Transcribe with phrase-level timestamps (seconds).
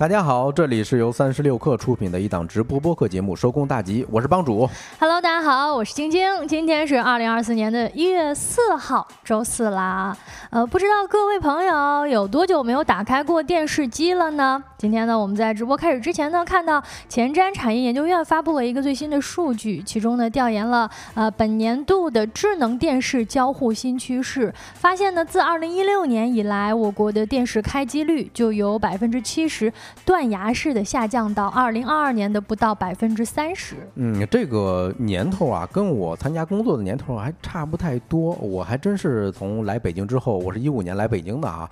[0.00, 4.66] 大家好，这里是由三十六克出品的一档直播播客节目《收工大吉》，我是帮主。
[4.98, 6.48] Hello，大家好，我是晶晶。
[6.48, 10.16] 今天是二零二四年的一月四号，周四啦。
[10.48, 14.64] 呃，不知道各位朋友有多久没有打开过电视机了呢？
[14.78, 29.70] 今天呢，我们在直播开始之前呢，看到前瞻产业研究院发布了一个最新的数据，其中呢，调研了呃本年度的智能电视交互新趋势，发现呢，自二零一六年以来，我国的电视开机率就有百分之七十。
[30.04, 33.76] 断崖式的下降到二零二二年的不到百分之三十。
[33.94, 38.32] 嗯，这个年头啊，跟我参加工作的年头还差不太多。
[38.36, 41.68] 我还真是从来北京之后，我是一五年来北京的啊。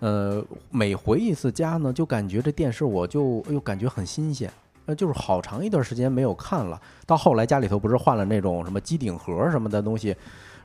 [0.00, 4.50] 呃，每回一次家呢，就感觉这电视我就哎呦感觉很新鲜，
[4.86, 6.80] 呃，就是好长一段时间没有看了。
[7.06, 10.16] 到后来家里头不是换了那种什么机顶盒什么的东西。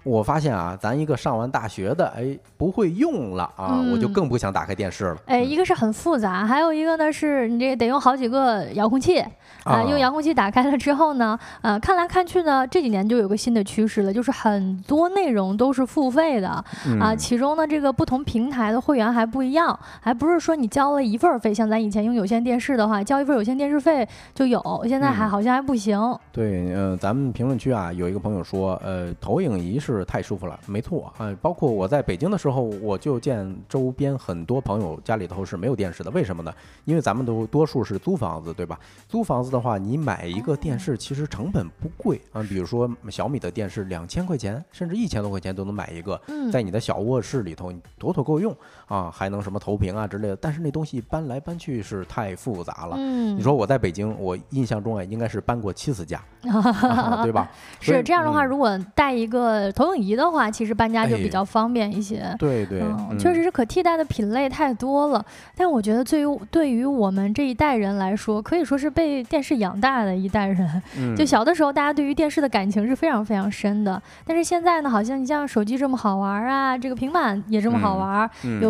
[0.04, 5.18] 我发现啊，咱一个上完大学的，哎，不会用了啊，我就更不想打开电视了。
[5.26, 9.23] 哎，一个是很复杂，还有一个呢是你这得用好几个遥控器
[9.64, 9.84] 啊。
[9.84, 16.64] 用遥控器打开了之后呢，呃，看来看去呢，这几年就有个新的趋势了，就是很多内容都是付费的
[17.00, 17.16] 啊。
[17.16, 26.00] 其中呢，这个不同平台的会员还不一样，还不是说你交了一份费，像咱以前用有线电视的话，交一份有线电视费就有，现在还好像还不行。
[26.32, 29.98] 对，嗯，咱们评论区啊有一个朋友说，呃，投影仪是。
[30.08, 31.36] 太舒服了，没错啊。
[31.42, 36.09] 包括我在北京的时候，我就见周边很多朋友家里头是没有电视的。
[36.11, 36.54] 为什么呢？
[36.86, 38.80] 因为咱们都多数是租房子，对吧？
[39.09, 42.43] 租房子的话，你买一个电视其实成本不贵啊。
[42.43, 46.19] 比如说小米的电视，两千块钱，甚至一千多块钱都能买一个，
[46.52, 48.55] 在你的小卧室里头妥妥够用
[48.88, 50.35] 啊，还能什么投屏啊之类的。
[50.35, 52.95] 但是那东西搬来搬去是太复杂了。
[52.97, 56.21] 嗯你说我在北京，我印象中啊，应该是搬过七次家，
[57.23, 57.49] 对吧？
[57.80, 59.88] 是这样的话，如果带一个投。
[59.95, 62.35] 影仪的话，其实搬家就比较方便一些。
[62.38, 62.83] 对对，
[63.17, 65.25] 确实是可替代的品类太多了。
[65.55, 70.81] 但我觉得，对于对于我们这一代人来说，可以说是被电视养大的一代人。
[71.15, 73.99] 就小的时候，大家对于电视的感情是非常非常深的。
[74.23, 78.30] 但是现在呢，好像你像手机这么好玩啊，这个平板也这么好玩，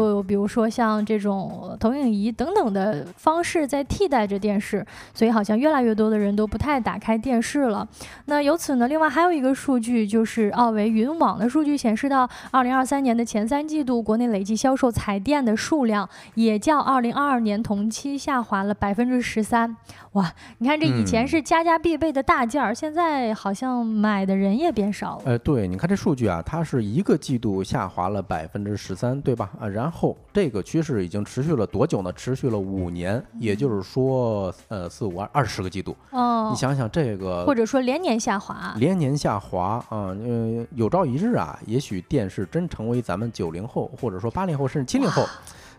[0.09, 7.87] 又比如说像这种投影仪等等的方式在替代着电视，所以好像越来越多的人都不太打开电视了。
[8.25, 10.87] 那由此呢，另外还有一个数据就是奥维。
[10.87, 19.75] 云网的数据显示，到二零二三年的前三季度，国内累计销售彩电的数量也较二零二二年同期下滑了百分之十三。
[20.17, 25.21] 哇，你看这以前是家家必备的大件儿，现在好像买的人也变少了。
[25.25, 29.51] 呃，对，你看这数据啊，它是一个季度下滑了百分之十三，对吧？
[29.59, 32.11] 啊，然后这个趋势已经持续了多久呢？
[32.13, 35.95] 持续了五年，也就是说，呃，四五二二十个季度。
[36.09, 45.23] 哦，你想想这个，或者说连年下滑，连年下滑啊，嗯，有朝一日啊，也许电视真成为咱们九零后，或者说八零后，甚至七零后。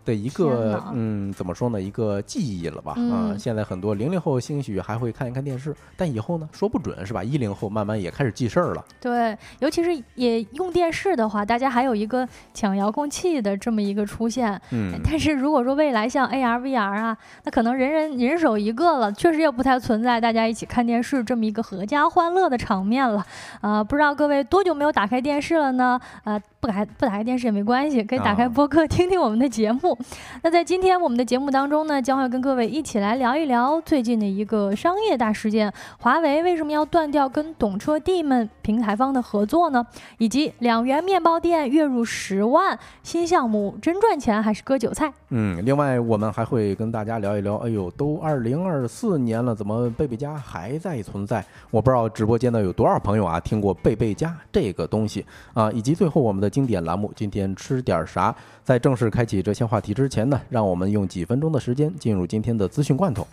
[0.08, 1.78] 的一个嗯，怎么说呢？
[1.78, 2.94] 一个记忆了吧？
[3.12, 7.22] 啊，现在很多零零后兴许还会看一看电视，但以后呢，说不准是吧？
[7.22, 8.82] 一零后慢慢也开始记事儿了。
[8.98, 14.58] 对，尤其是也用电视的话，大家还有一个抢遥控器的这么一个出现。
[14.70, 17.14] 嗯，但是如果说未来像 AR、VR 啊，
[17.44, 23.22] 那可能人人人手一个了，确实也不太存在大家一起看电视这么一个合家欢乐的场面了。
[23.60, 26.00] 啊，不知道各位多久没有打开电视了呢？
[26.24, 26.40] 啊。
[26.60, 29.96] 不打不打开电视也没关系，可以打开播客听听我们的节目。
[30.42, 39.86] 那在今天我们的节目当中呢，将会跟各位一起来聊一聊最近的一个商业大事件：华为为什么要断掉跟懂车帝们平台方的合作呢？
[40.18, 45.12] 以及两元面包店月入十万，新项目真赚钱还是割韭菜？
[45.30, 51.44] 嗯，另外我们还会跟大家聊一聊，哎呦，都二零二四年了，怎么贝贝家还在存在？
[51.70, 56.48] 我不知道直播间的有多少朋友啊听过贝贝家这个东西啊，以及最后我们的。
[56.58, 58.34] 经典栏目，今天吃点啥？
[58.64, 63.26] 在正式开启这些话题之前呢，让我们用几分钟的时间进入今天的资讯罐头。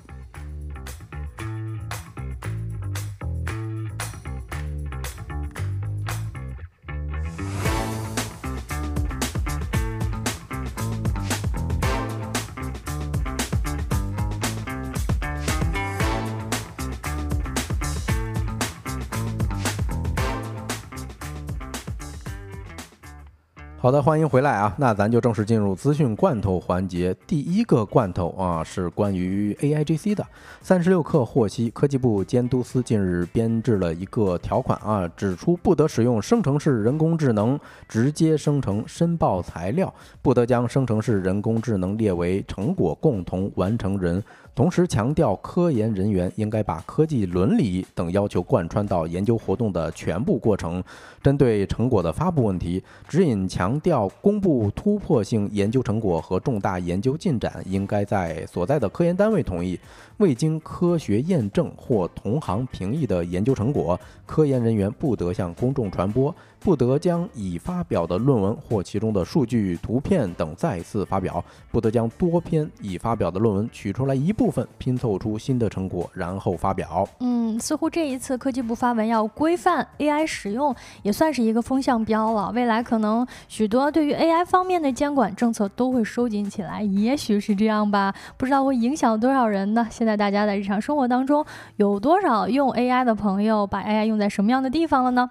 [24.06, 24.72] 欢迎回来啊！
[24.78, 27.12] 那咱就正式进入资讯罐头环节。
[27.25, 30.24] 第一个罐头啊，是关于 AIGC 的。
[30.62, 37.60] 三十六氪获悉，科技部监督司近日编制了一个条款啊，指出不得使用生成式人工智能
[37.90, 39.92] 直接生成申报材料，
[40.22, 44.24] 不得将生成式人工智能列为成果共同完成人。
[44.56, 50.81] 同时强调，科研人员应该把科技伦理等要求贯穿到研究活动的全部过程。
[51.22, 53.78] 针对成果的发布问题，指引强。
[53.81, 59.78] 调，公布突破性研究成果和重大研究进展，应该在所在的科研单位同意。
[60.18, 66.34] 未经科学验证或同行评议的研究成果，科研人员不得向公众传播。
[66.60, 77.07] 不得将已发表的论文或其中的数据、图片等再次发表；不得将多篇已发表的论文取出来一部分，拼凑出新的成果，然后发表。
[77.19, 82.52] 嗯，似乎这一次科技部发文要规范 AI 使用，也算是一个风向标了。
[82.56, 88.13] 未来可能许多对于 AI 方面的监管政策都会收紧起来，也许是这样吧？
[88.38, 89.88] 不知道会影响多少人呢？
[89.92, 95.30] 现在大家在日常生活当中有多少用 AI 的朋友，把 AI 用在什么样的地方了呢？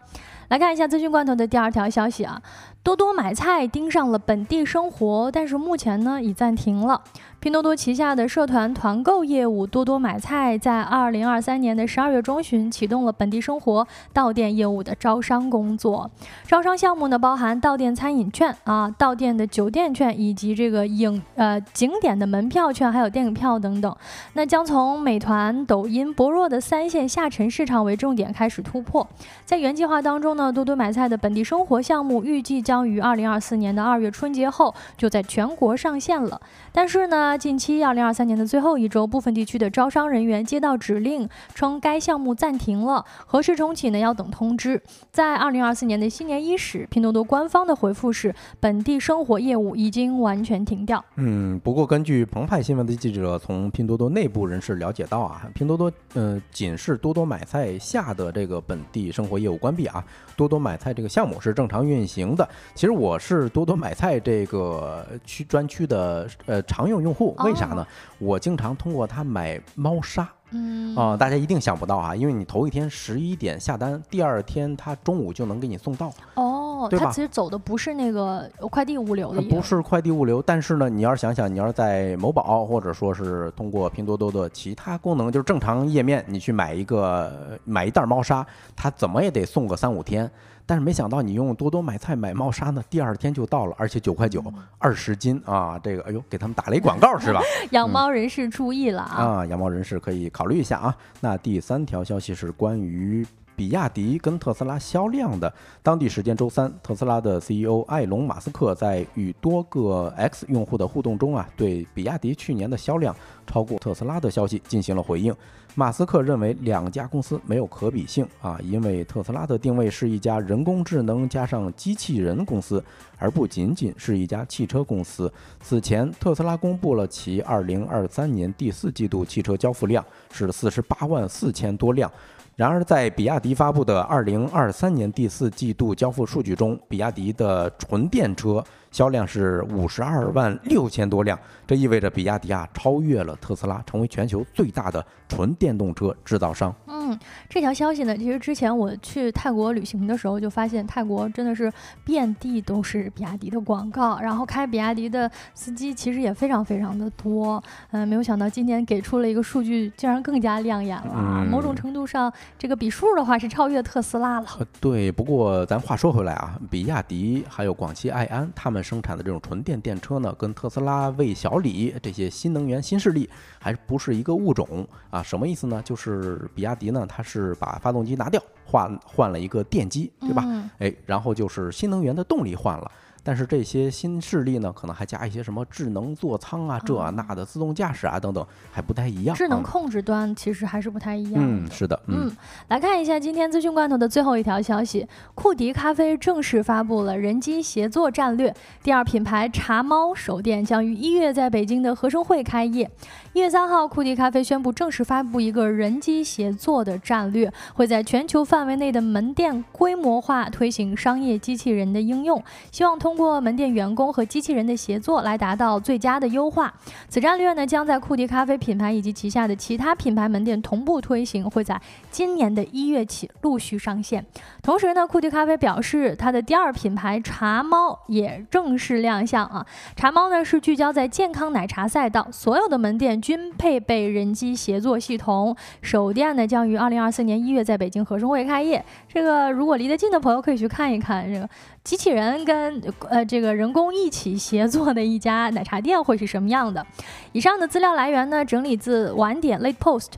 [0.48, 2.40] 来看一下资讯罐头的第二条消息啊，
[2.82, 7.02] 多多买菜盯上了本地生活，但是目前呢已暂停了。
[7.44, 16.10] 拼多多旗下的社团团购业务多多买菜，在二零二三年的十二月中旬启动了本地生活到店业务的招商工作。
[16.46, 23.94] 招商项目呢，包含到店餐饮券啊、到店的酒店券以及这个影呃景点的门票券，还有电影票等等。
[24.32, 29.06] 那将从美团、抖音薄弱的三线下沉市场为重点开始突破。
[29.44, 36.40] 在原计划当中呢，多多买菜的本地生活项目预计将于二零二四年的二月春节后就在全国上线了。
[36.72, 43.98] 但是呢，近期二零二三年的最后一周，部分地区的招商人员接到指令，称该项目暂停了，何时重启呢？
[43.98, 44.80] 要等通知。
[45.10, 51.04] 在二零二四年的新年伊始，拼多多官方的回复是，本地生活业务已经完全停掉。
[51.16, 60.04] 嗯，不过根据澎湃新闻的记者从拼多多内部人士了解到啊，拼多多呃仅是多多买菜下的这个本地生活业务关闭啊，
[60.36, 62.48] 多多买菜这个项目是正常运行的。
[62.74, 67.23] 其实我是多多买菜这个区专区的呃常用用户。
[67.38, 67.86] 为啥呢？
[68.18, 70.28] 我经常通过它买猫砂。
[70.56, 76.12] 嗯啊，大家一定想不到啊，因为你头一天十一点下单，第二天他中午就能给你送到。
[76.34, 80.40] 哦，他其实走的不是那个快递物流的，不是快递物流。
[80.40, 90.30] 但是呢，你要是想想，你要是在某宝或者说是通过拼多多的其他功能，就是正常页面，你去买一个买一袋猫砂，他怎么也得送个三五天。
[90.66, 94.42] 但是没想到你用多多买菜买猫砂呢，第二天就到了，而且九块九
[94.78, 95.78] 二十斤啊！
[95.82, 97.40] 这个哎呦，给他们打了一广告是吧？
[97.72, 99.24] 养猫人士注意了啊！
[99.24, 100.96] 啊，养猫人士可以考虑一下啊。
[101.20, 103.26] 那第三条消息是关于
[103.56, 105.52] 比亚迪跟特斯拉销量的。
[105.82, 113.14] 当地时间周三，特斯拉的 CEO 埃隆·马斯克在与多个 X 用户的互动中啊，对比亚迪去年的销量
[113.46, 115.34] 超过特斯拉的消息进行了回应。
[115.76, 122.82] 马斯克认为两家公司没有可比性啊，因为特斯拉的定位是一家人工智能加上机器人公司，
[123.18, 125.32] 而不仅仅是一家汽车公司。
[125.60, 132.08] 此前，特斯拉公布了其2023年第四季度汽车交付量是48万四千多辆。
[132.54, 138.62] 然而，在比亚迪发布的2023年第四季度交付数据中，比亚迪的纯电车
[138.94, 141.36] 销量是五十二万六千多辆，
[141.66, 146.72] 这意味着比亚迪啊超越了特斯拉，成为全球最大的纯电动车制造商。
[146.86, 147.18] 嗯，
[147.48, 151.72] 这条消息呢，其实之前我去泰国旅行的时候就发现，泰国真的是
[152.04, 157.60] 遍地都是比亚迪的广告，然后开比亚迪的司机其实也非常非常的多。
[157.90, 161.44] 嗯，没有想到今年给出了一个数据，竟然更加亮眼了。
[161.50, 162.32] 某种程度上。
[162.56, 164.46] 这个比数的话是超越特斯拉了。
[164.80, 173.28] 对，不过咱话说回来啊，比亚迪还有广汽埃安他们生产的这种纯电电车呢，跟特斯拉、魏小李这些新能源新势力
[173.58, 175.22] 还不是一个物种啊？
[175.22, 175.82] 什么意思呢？
[175.82, 180.44] 就是比亚迪呢，它是把发动机拿掉，换换了一个电机，对吧？
[180.78, 182.90] 哎，然后就是新能源的动力换了。
[183.24, 189.34] 但是这些新势力呢，可能还加一些什么智能座舱啊、这啊那的自动驾驶啊等等，还不太一样。
[189.34, 191.34] 智能控制端其实还是不太一样。
[191.36, 191.98] 嗯，是的。
[192.06, 192.30] 嗯，
[192.68, 202.90] 来看一下今天资讯罐头的最后一条消息：库迪咖啡正式发布了人机协作战略，第二品牌茶猫首店将于一月在北京的合生汇开业。
[203.34, 213.14] 一月三号，库迪咖啡宣布正式发布一个人机协作的战略，会在全球范围内的门店规模化推行商业机器人的应用，希望通。
[213.16, 216.72] 过门店员工和机器人的协作来达到最佳的优化。
[217.08, 224.24] 此战略呢，将在库迪咖啡品牌以及旗下的其他品牌门店同步推行，会在今年的一月起陆续上线。
[224.62, 229.64] 同时呢，库迪咖啡表示，它的第二品牌茶猫也正式亮相啊。
[229.96, 235.56] 茶猫呢是聚焦在健康奶茶赛道，所有的门店均配备人机协作系统。
[235.80, 238.84] 首店呢将于二零二四年一月在北京合生汇开业。
[239.08, 241.48] 这个如果离得近的朋友可以去看一看这个。
[241.82, 246.84] 机器人跟呃这个人工一起协作的一家奶茶店会是什么样的？
[247.32, 250.12] 以上的资料来源呢，整理自晚点 Late Post、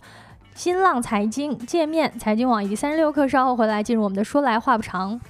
[0.54, 3.26] 新浪财经、界面、财经网以及三十六氪。
[3.26, 5.20] 稍后回来进入我们的说来话不长。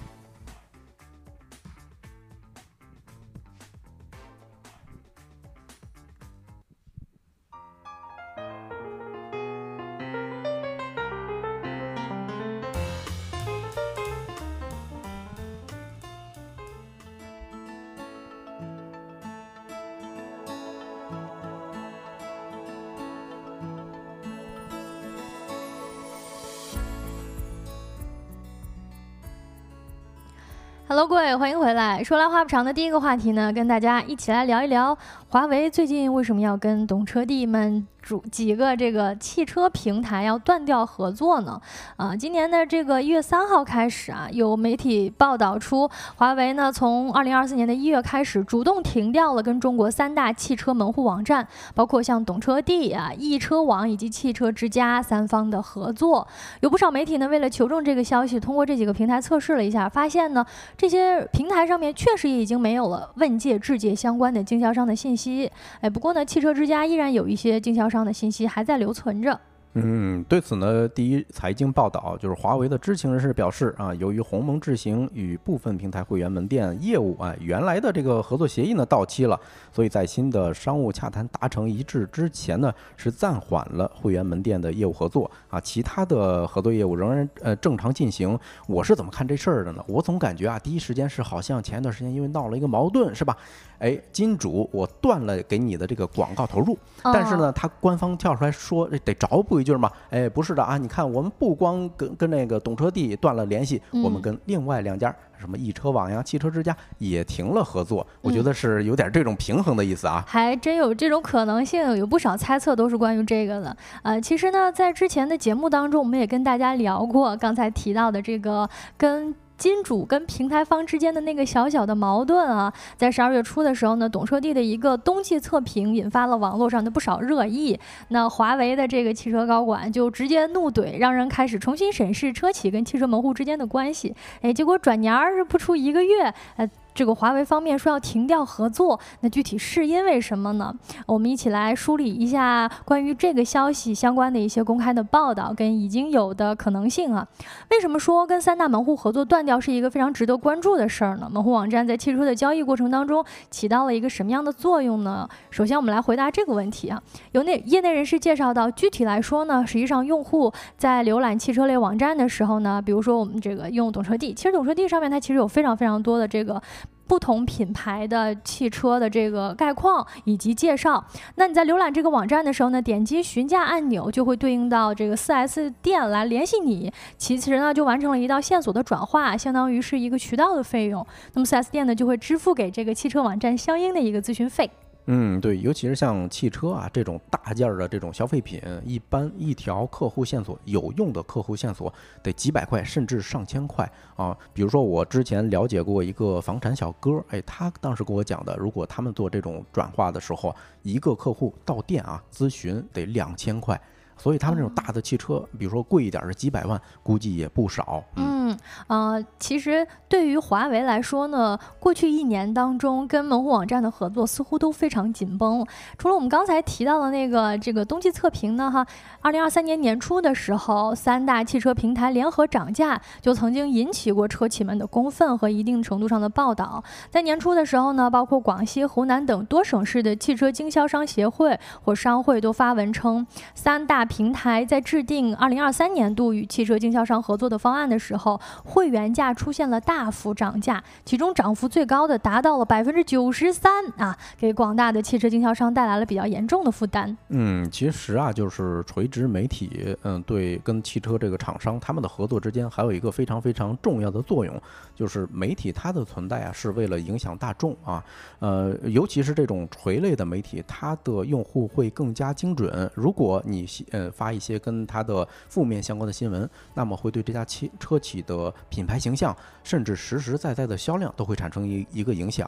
[32.05, 34.97] 说来话不长的第一个话题呢，跟大家一起来聊一聊
[35.29, 37.87] 华为最近为什么要跟懂车帝们。
[38.07, 41.61] 主几个这个汽车平台要断掉合作呢？
[41.97, 56.29] 啊，今年的这个一月三号开始啊，有媒体报道出，华为呢从二零二四年的一月开始，主动停掉了跟中国三大汽车门户网站，包括像懂车帝啊、易车网以及汽车之家三方的合作。
[56.61, 60.47] 有不少媒体呢，为了求证这个消息，通过这几个平台测试了一下，发现呢，
[60.77, 65.51] 这些平台上面确实也已经没有了问界、智界相关的经销商的信息。
[65.81, 67.96] 哎，不过呢，汽车之家依然有一些经销商。
[67.97, 69.41] 上的信息还在留存着。
[69.79, 79.39] 嗯，对此呢，第一财经报道就是华为的知情人士表示啊，由于鸿蒙智行与部分平台会员门店业务啊，原来的这个合作协议呢到期了，
[79.71, 88.39] 所以在新的商务洽谈达成一致之前呢，是暂缓了会员门店的业务合作啊，其他的合作业务仍然呃正常进行。
[88.67, 89.85] 我是怎么看这事儿的呢？
[89.87, 93.37] 我总感觉啊，第一时间是好像前一段时间因为闹了一个矛盾，是吧？
[93.79, 113.77] 哎，金主，我断了给你的这个广告投入，但是呢，他官方跳出来说得找补一句嘛，哎，不是的啊，你看我们不光跟跟那个懂车帝断了联系，我们跟另外两家什么易车网呀、汽车之家也停了合作，我觉得是有点这种平衡的意思啊，还真有这种可能性，有不少猜测都是关于这个的。
[114.03, 119.35] 呃，其实呢，在之前的节目当中，我们也跟大家聊过刚才提到的这个跟。
[119.57, 127.79] 金主跟平台方之间的那个小小的矛盾啊，在十二月初的时候呢，懂车帝的一个冬季测评引发了网络上的不少热议。
[128.09, 134.15] 那华为的这个汽车高管就直接怒怼，让人开始重新审视车企跟汽车门户之间的关系。
[134.43, 136.69] 哎，结果转年儿不出一个月，呃。
[136.97, 140.75] 这个华为方面说要停掉合作，那具体是因为什么呢？
[141.05, 147.29] 我们一起来梳理一下关于这个消息相关的一些公开的报道跟已经有的可能性啊。
[147.71, 151.29] 为什么说跟三大门户合作断掉是一个非常值得关注的事儿呢？
[151.31, 155.29] 门户网站在汽车的交易过程当中起到了一个什么样的作用呢？
[155.51, 156.99] 首先，我们来回答这个问题啊。
[157.33, 166.63] 有内业内人士介绍到，具体来说呢，实际上用户在浏览汽车类网站的时候呢，比如说我们这个用懂车帝，其实懂车帝上面它其实有非常非常多的这个。
[167.07, 171.05] 不同品牌的汽车的这个概况以及介绍，
[171.37, 176.93] 那你在浏览这个网站的时候呢，点击询价按钮就会对应到这个 4S 店来联系你。
[177.17, 181.07] 其实呢，就完成了一道线索的转化，相当于是一个渠道的费用。
[181.35, 184.71] 那么 4S 店呢，就会支付给这个汽车网站相应的一个咨询费。
[185.07, 194.37] 嗯，对，尤其是像汽车啊这种大件儿的这种消费品，一般一条客户线索有用的客户线索得几百块，甚至上千块啊。
[194.53, 203.81] 比如说我之前了解过一个房产小哥，哎，他当时跟我讲的，如果他们做这种转化的时候，一个客户到店啊咨询得两千块。
[204.17, 208.03] 所以他们这种大的汽车，比如说贵一点的几百万，估计也不少。
[208.17, 208.57] 嗯，
[208.87, 215.67] 呃，其实对于华为来说呢，过去一年当中跟门户网站的合作似乎都非常紧绷。
[215.99, 218.87] 除了我们刚才提到的那个这个冬季测评呢，哈，
[219.21, 226.83] 二零二三年年初的时候，三大汽车平台联合涨价，就曾经引起过车企们的公愤和一定程度上的报道。
[227.11, 234.06] 在年初的时候呢，包括广西、湖南等多省市的汽车经销商协会或商会都发文称，三大。
[234.07, 247.17] 平台在制定二零二三年度与汽车经销商合作的方案的时候，会员价出现了大幅涨价，其中涨幅最高的达到了百分之九十三啊，给广大的汽车经销商带来了比较严重的负担。
[247.29, 254.55] 嗯，其实啊，就是垂直媒体，嗯，对，跟汽车这个厂商他们的合作之间还有一个非常非常重要的作用，
[254.95, 258.05] 就是媒体它的存在啊，是为了影响大众啊，
[258.39, 262.91] 呃，尤其是这种垂类的媒体，它的用户会更加精准。
[262.95, 269.35] 如果你呃，发一些跟它的负面相关的新闻，那么会对这家汽车企的品牌形象，
[269.65, 272.47] 甚至实实在在的销量都会产生一一个影响。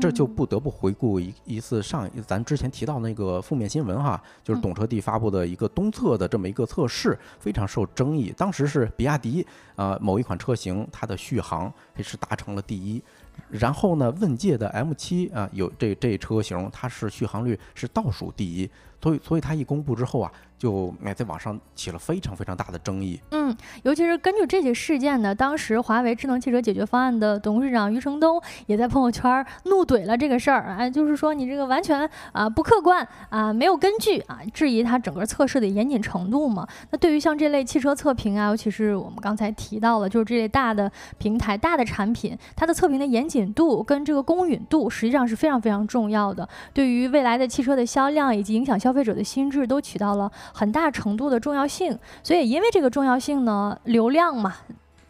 [0.00, 8.32] 这就不得不回顾一一次上咱之前提到那个负面新闻哈，就是懂车帝发布的一个东侧的这么一个测试，非常受争议。
[8.36, 13.02] 当时是比亚迪啊某一款车型，它的续航也是达成了第一。
[13.48, 18.70] 然后呢，问界的 M7 啊有这这车型，它是续航率是倒数第一。
[19.04, 23.20] 所以，所以它一公布之后啊，就哎在网上起了非常非常大的争议。
[23.32, 36.66] 嗯，尤其是根据这起事件呢，当时华为智能汽车解决方案的董事长余承东也在朋友圈怒怼了这个事儿，哎，就是说你这个完全啊不客观啊，没有根据啊，质疑它整个测试的严谨程度嘛。
[36.90, 48.93] 那对于像这类汽车测评啊，尤其是我们刚才提到了，就是这类大的平台、大的产品，它的测评的严谨度跟这个公允度实际上是非常非常重要的，对于未来的汽车的销量以及影响消。
[48.94, 54.54] 消费者的心智都起到了很大程度的重要性，所以因为这个重要性呢，流量嘛。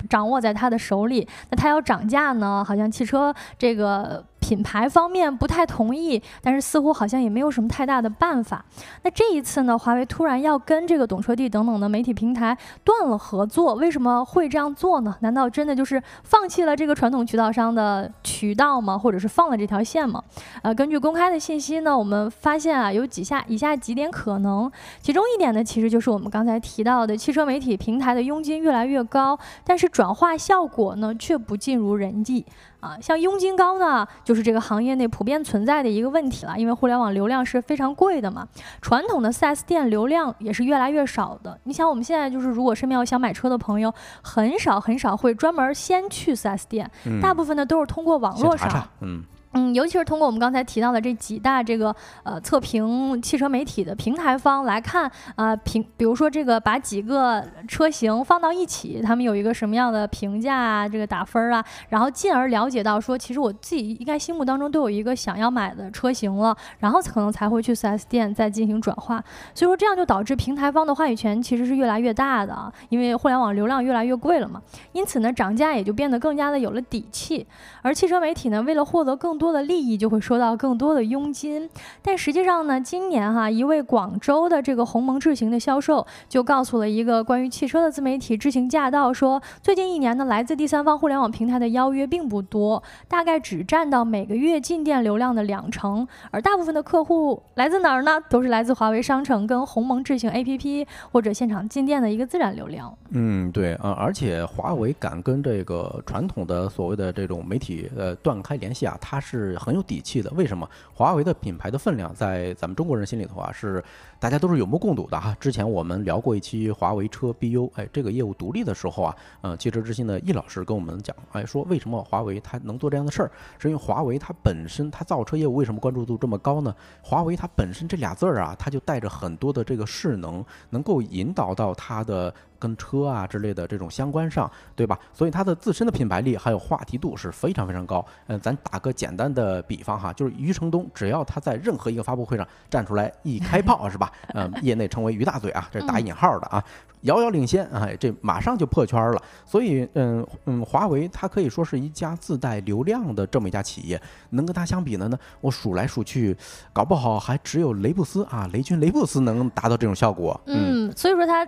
[0.09, 1.27] 掌握在他的手里。
[1.51, 4.25] 那他要涨价呢，好像汽车这个。
[4.45, 8.63] 品牌方面不太同意，但是似乎好像也没有什么太大的办法。
[9.03, 15.17] 那这一次呢，华为突然要跟这个懂车帝等等的媒体平台断了合作，为什么会这样做呢？
[15.21, 18.99] 难道真的就是放弃了这个传统渠道商的渠道吗？
[18.99, 20.23] 或者是放了这条线吗？
[20.61, 24.71] 呃，根据公开的信息呢，我们发现啊，有几下以下几点可能。
[25.01, 32.45] 其中一点呢，其实就是我们刚才提到的汽车媒体平台的佣金越来越高，但是转化效果呢却不尽如人意。
[32.85, 36.55] 啊，像佣金高呢，就是这个行业内普遍存在的一个问题了。
[36.59, 38.47] 因为互联网流量是非常贵的嘛，
[38.83, 41.59] 传统的 4S 店流量也是越来越少的。
[41.65, 46.91] 你想，我们现在就是如果身边有想买车的朋友，很少很少会专门先去 4S 店，
[47.23, 49.25] 大部分呢都是通过网络上，嗯。
[49.55, 51.95] 嗯，尤其是通过我们刚才提到的这几大这个
[52.25, 69.23] 呃测评汽车媒体的平台方来看啊，评比如说这个把几个车型放到一起，他们有一个什么样的评价啊，这个打分啊，然后进而了解到说，其实我自己应该心目当中都有一个想要买的车型了，然后可能才会去 4S 店再进行转化。
[69.55, 77.47] 所以说这样就导致平台方的话语权其实是越来越大的啊，因为互联网流量越来越贵了嘛，因此呢涨价也就变得更加的有了底气。
[77.83, 81.69] 而汽车媒体呢，为了获得更多多的利益就会收到更多的佣金，
[82.01, 98.19] 但实际上呢，今年哈一位广州的这个鸿蒙智行的销售就告诉了一个关于汽车的自媒体智行驾到说，最近一年呢，来自第三方互联网平台的邀约并不多，大概只占到每个月进店流量的两成，而大部分的客户来自哪儿呢？
[98.31, 102.97] 都是来自华为商城跟鸿蒙智行 APP 或者现场进店的一个自然流量。
[103.11, 109.34] 嗯，对啊，而且华为敢跟这个传统的所谓的这种媒体呃断开联系啊，它是。
[109.39, 110.31] 是很有底气的。
[110.31, 113.83] 为什么华为的品牌的分量在咱们中国人心里头啊，是
[114.19, 115.37] 大家都是有目共睹的哈。
[115.39, 126.75] 之前我们聊过一期华为车 BU，哎，这个业务独立的时候啊，呃，汽车之心的易老师跟我们讲，哎，说为什么华为它能做这样的事儿，是因为华为它本身它造车业务为什么关注度这么高呢？
[127.03, 132.33] 华为它本身这俩字儿啊，它就带着很多的这个势能，能够引导到它的。
[132.57, 134.99] 跟车啊之类的这种相关上，对吧？
[135.13, 138.03] 所以它的自身的品牌力还有话题度是非常非常高。
[138.27, 144.04] 嗯，咱打个简单的比方哈，就是余承东，只要他在任何一个发布会上站出来一开炮，是吧？
[144.35, 146.63] 嗯， 业内称为于大嘴啊，这是打引号的啊，
[147.03, 149.23] 遥遥领先啊，这马上就破圈了。
[149.45, 155.19] 所以，嗯嗯，华为它可以说是一家自带流量的这么一家企业，能跟它相比的呢？
[155.41, 156.37] 我数来数去，
[156.73, 160.41] 搞不好还只有雷布斯啊，雷军雷布斯能达到这种效果。
[160.47, 161.47] 嗯，所以说它。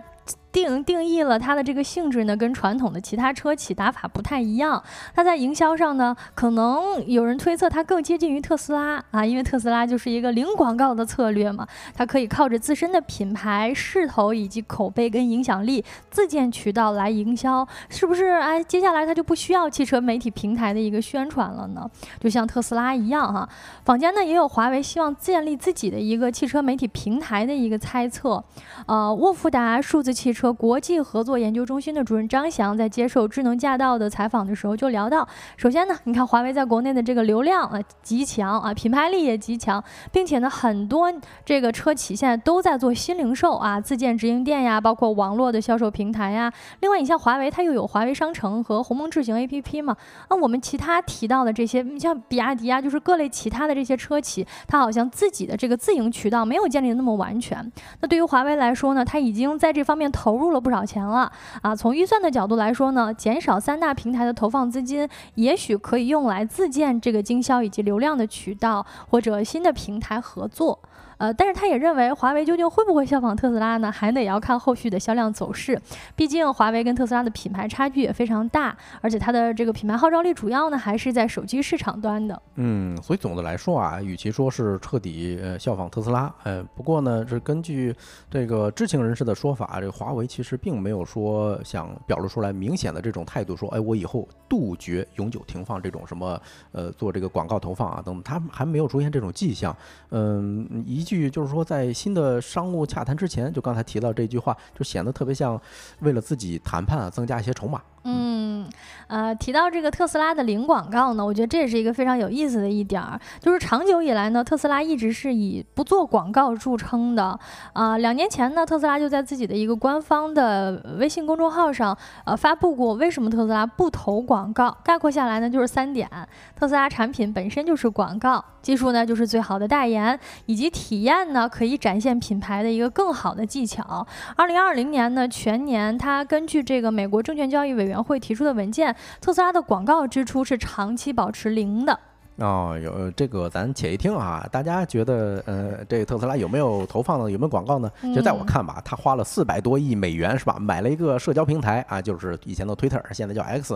[0.51, 4.81] 定定义了它的这个性质呢，跟传统的其他车企打法不太一样。
[5.13, 18.25] 它在营销上呢，可能有人推测它更接近于特斯拉啊，因为特斯拉就是一个零广告的策略嘛，它可以靠着自身的品牌势头以及口碑跟影响力自建渠道来营销，是不是？
[18.25, 21.87] 哎，接下来它就不需要汽车媒体平台的一个宣传了呢？
[22.19, 23.47] 就像特斯拉一样哈。
[23.85, 28.43] 坊间呢也有华为希望建立自己的一个汽车媒体平台的一个猜测。
[28.87, 30.51] 呃，沃福达数字汽车。
[30.51, 41.13] 国际合作研究中心的主任张翔在接受智能驾到的采访的时候就聊到，首先呢，你看华为在国内的这个流量啊极强啊，品牌力也极强，并且呢，很多
[41.45, 46.51] 这个车企现在都在做新零售啊，自建直营店呀，包括网络的销售平台呀。
[46.79, 49.95] 另外，你像华为，它又有华为商城和鸿蒙智行 APP 嘛。
[50.29, 57.71] 那我们其他提到的这些，你像比亚迪啊，就是各类其他的这些车企，它好像自己的这个自营渠道没有建立那么完全。
[58.01, 60.37] 那对于华为来说呢，它已经在这方面投。
[60.37, 61.31] 入了不少钱了
[61.63, 61.75] 啊！
[61.75, 70.77] 从预算的角度来说呢，减少三大平台的投放资金，也许可以用来自建这个经销以及流量的渠道，或者新的平台合作。
[71.17, 73.91] 呃，但是他也认为华为究竟会不会效仿特斯拉呢？
[73.91, 75.79] 还得要看后续的销量走势。
[76.15, 82.39] 毕竟华为跟特斯拉的品牌差距也非常大，而且它的这个品牌号召力主要呢还是在手机市场端的。
[82.55, 87.95] 嗯，所以总的来说啊，与其说是彻底呃效仿特斯拉，呃，不过呢，是根据
[88.29, 96.39] 这个知情人士的说法，这个华为其实并没有说想表露出来明显的这种态度，说哎，我以后杜绝永久停放这种什么
[96.73, 99.75] 呃做这个广告投放啊等等，他还没有出现这种迹象。
[100.11, 101.06] 嗯，一。
[101.15, 105.59] 句就是说，在新的商务洽谈之前，就刚才提到这句话，就显得特别像
[105.99, 107.81] 为了自己谈判啊，增加一些筹码。
[108.09, 108.65] 嗯，
[109.07, 117.37] 呃，提到这个特斯拉的零广告呢，我觉得这也是一个非常有意思的一点儿，就是长久以来呢，特斯拉一直是以不做广告著称的。
[117.73, 124.75] 啊，两年前呢，特斯拉就在自己的一个官方的微信公众号上，呃，发布过为什么特斯拉不投广告。
[124.85, 126.09] 概括下来呢，就是三点：
[126.55, 134.07] 特斯拉产品本身就是广告，技术呢就是最好的代言，以及体验呢可以展现品牌的一个更好的技巧。
[134.37, 141.99] 二零二零年呢，全年它根据这个美国证券交易委员员会提出的文件，特斯拉的广告支出是长期保持零的。
[142.35, 147.31] 哦，有这个咱且一听啊，大家觉得呃，这个特斯拉有没有投放呢？
[147.31, 147.91] 有没有广告呢？
[148.15, 153.75] 就在我看吧，他花了四百多亿美元是吧，买了一个社交平台啊，就是以前的 Twitter，现在叫 X。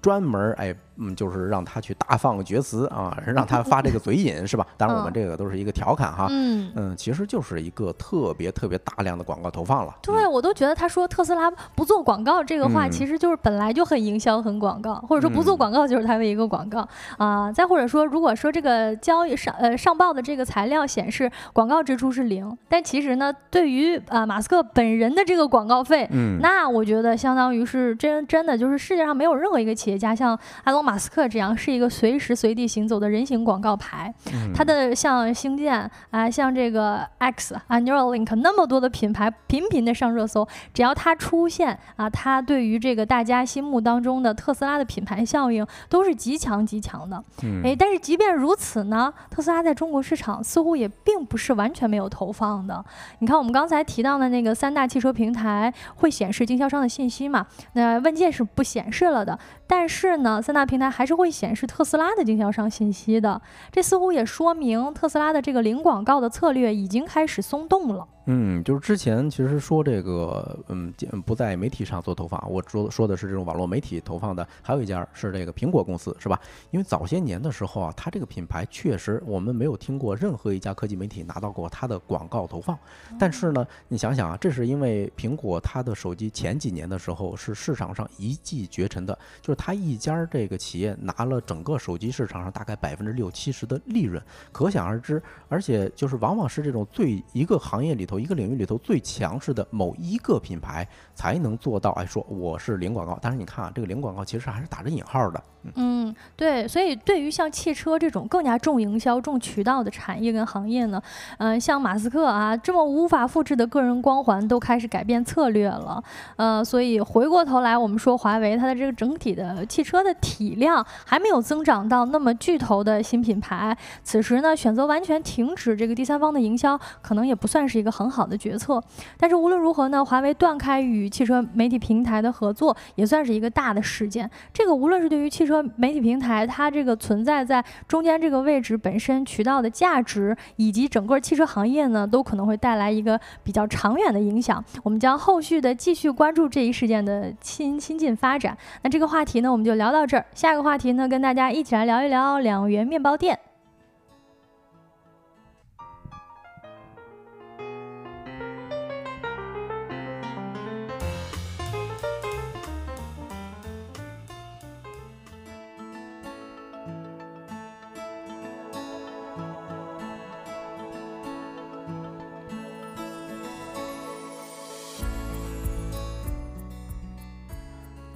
[0.00, 4.66] 专门哎，嗯，就是让他去大放厥词啊， 让他发这个嘴瘾是吧？
[4.76, 9.94] 当然我们这个都是一个调侃哈，嗯嗯，其实就是一个特别特别大量的广告投放了。
[10.02, 16.86] 对，我都觉得他说特斯拉不做广告这个话，其实就是本来就很营销、很广告，或者说不做广告就是他的一个广告
[17.18, 17.52] 啊。
[17.52, 29.89] 再或者说，如果说这个交易上呃上报的这个材料显示广告支出是零，但其实呢，对于啊马斯克本人的这个广告费，嗯，那我觉得相当于是真真的就是世界上没有任何一个企业。
[29.90, 34.12] 企业家像埃隆·马斯克这样是一个随时随地行走的人形广告牌，
[34.54, 47.20] 他的像星舰啊，像这个 X 啊，Neuralink 那么多的品牌频频的上热搜，只要他出现啊，他对于这个大家心目当中的特斯拉的品牌效应都是极强极强的。
[47.64, 52.84] 哎，但是即便如此呢，特斯拉在中国市场似乎也并不是完全没有投放的。
[53.18, 57.44] 你看我们刚才提到的那个三大汽车平台会显示经销商的信息嘛？
[57.72, 59.36] 那问界是不显示了的。
[59.66, 63.40] 但但是呢，三大平台还是会显示特斯拉的经销商信息的，
[63.72, 68.06] 这似乎也说明特斯拉的这个零广告的策略已经开始松动了。
[68.26, 70.92] 嗯，就是之前其实说这个，嗯，
[71.24, 76.38] 不在媒体上做投放，我说说的是这种网络媒体投放的，还有一家是这个苹果公司，是吧？
[76.70, 82.78] 因为早些年的时候啊，它这个品牌确实我们没有听过任何一家科技媒体拿到过它的广告投放。
[83.18, 95.22] 但是呢，你想想啊，这是因为苹果它的手机前几年的时候是市场上一骑绝尘的，就是它一家这个企业拿了整个手机市场上大概百分之六七十的利润，可想而知。
[95.48, 98.09] 而且就是往往是这种最一个行业里。
[98.10, 103.16] 头一个领域里头最强势的某一个品牌才能做到，哎，说我是零广告。
[103.22, 105.40] 但是你看啊，这个零广告其实还是打着引号的。
[105.74, 111.00] 嗯，对，所以对于像汽车这种更加重营销、重渠道的产业跟行业呢，
[111.36, 116.02] 嗯，像马斯克啊这么无法复制的个人光环都开始改变策略了。
[116.36, 128.82] 呃，所以回过头来，我们说华为它的这个整体的汽车的体量还没有增长到那么巨头的新品牌，此时呢选择完全停止这个第三方的营销，可能也不算是一个很好的决策。
[129.18, 134.28] 但是无论如何呢，华为断开与汽车媒体平台的合作，也算是一个大的事件。
[134.54, 144.64] 这个无论是对于汽车媒体平台，它这个存在在中间这个位置本身渠道的价值，以及整个汽车行业呢，都可能会带来一个比较长远的影响。
[144.82, 148.56] 我们将后续的继续关注这一事件的新新进发展。
[148.82, 150.24] 那这个话题呢，我们就聊到这儿。
[150.34, 153.38] 下一个话题呢，跟大家一起来聊一聊两元面包店。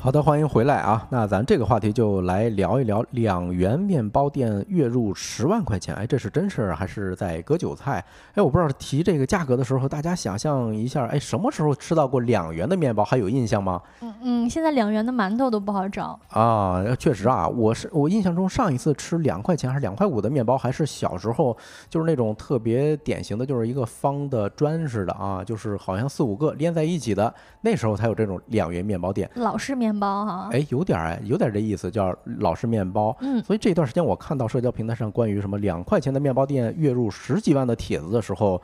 [0.04, 1.06] 好的，欢迎回来啊！
[1.08, 8.04] 那咱这个话题就来聊一聊两元面包店月入十万块钱，哎，这是真事儿还是在割韭菜？
[8.34, 13.02] 哎，我不知道提这个价格的时候，大家想象一下，哎，什么时候吃到过两元的面包？
[13.02, 13.80] 还有印象吗？
[14.02, 16.84] 嗯嗯，现在两元的馒头都不好找啊。
[16.98, 21.56] 确实啊，我是我印象中上一次吃两块钱还是两块五的面包，还是小时候，
[21.88, 29.93] 就是那种特别典型的，就是一个方的砖似的啊，就是好像四五个连在一起的，那时候才有这种两元面包店，老式面。
[29.98, 33.16] 包哈，哎，有点哎，有点这意思，叫老式面包。
[33.20, 38.60] 嗯，所以这段时间我看到社交平台上关于什么两块钱的面包店月入十几万的帖子的时候。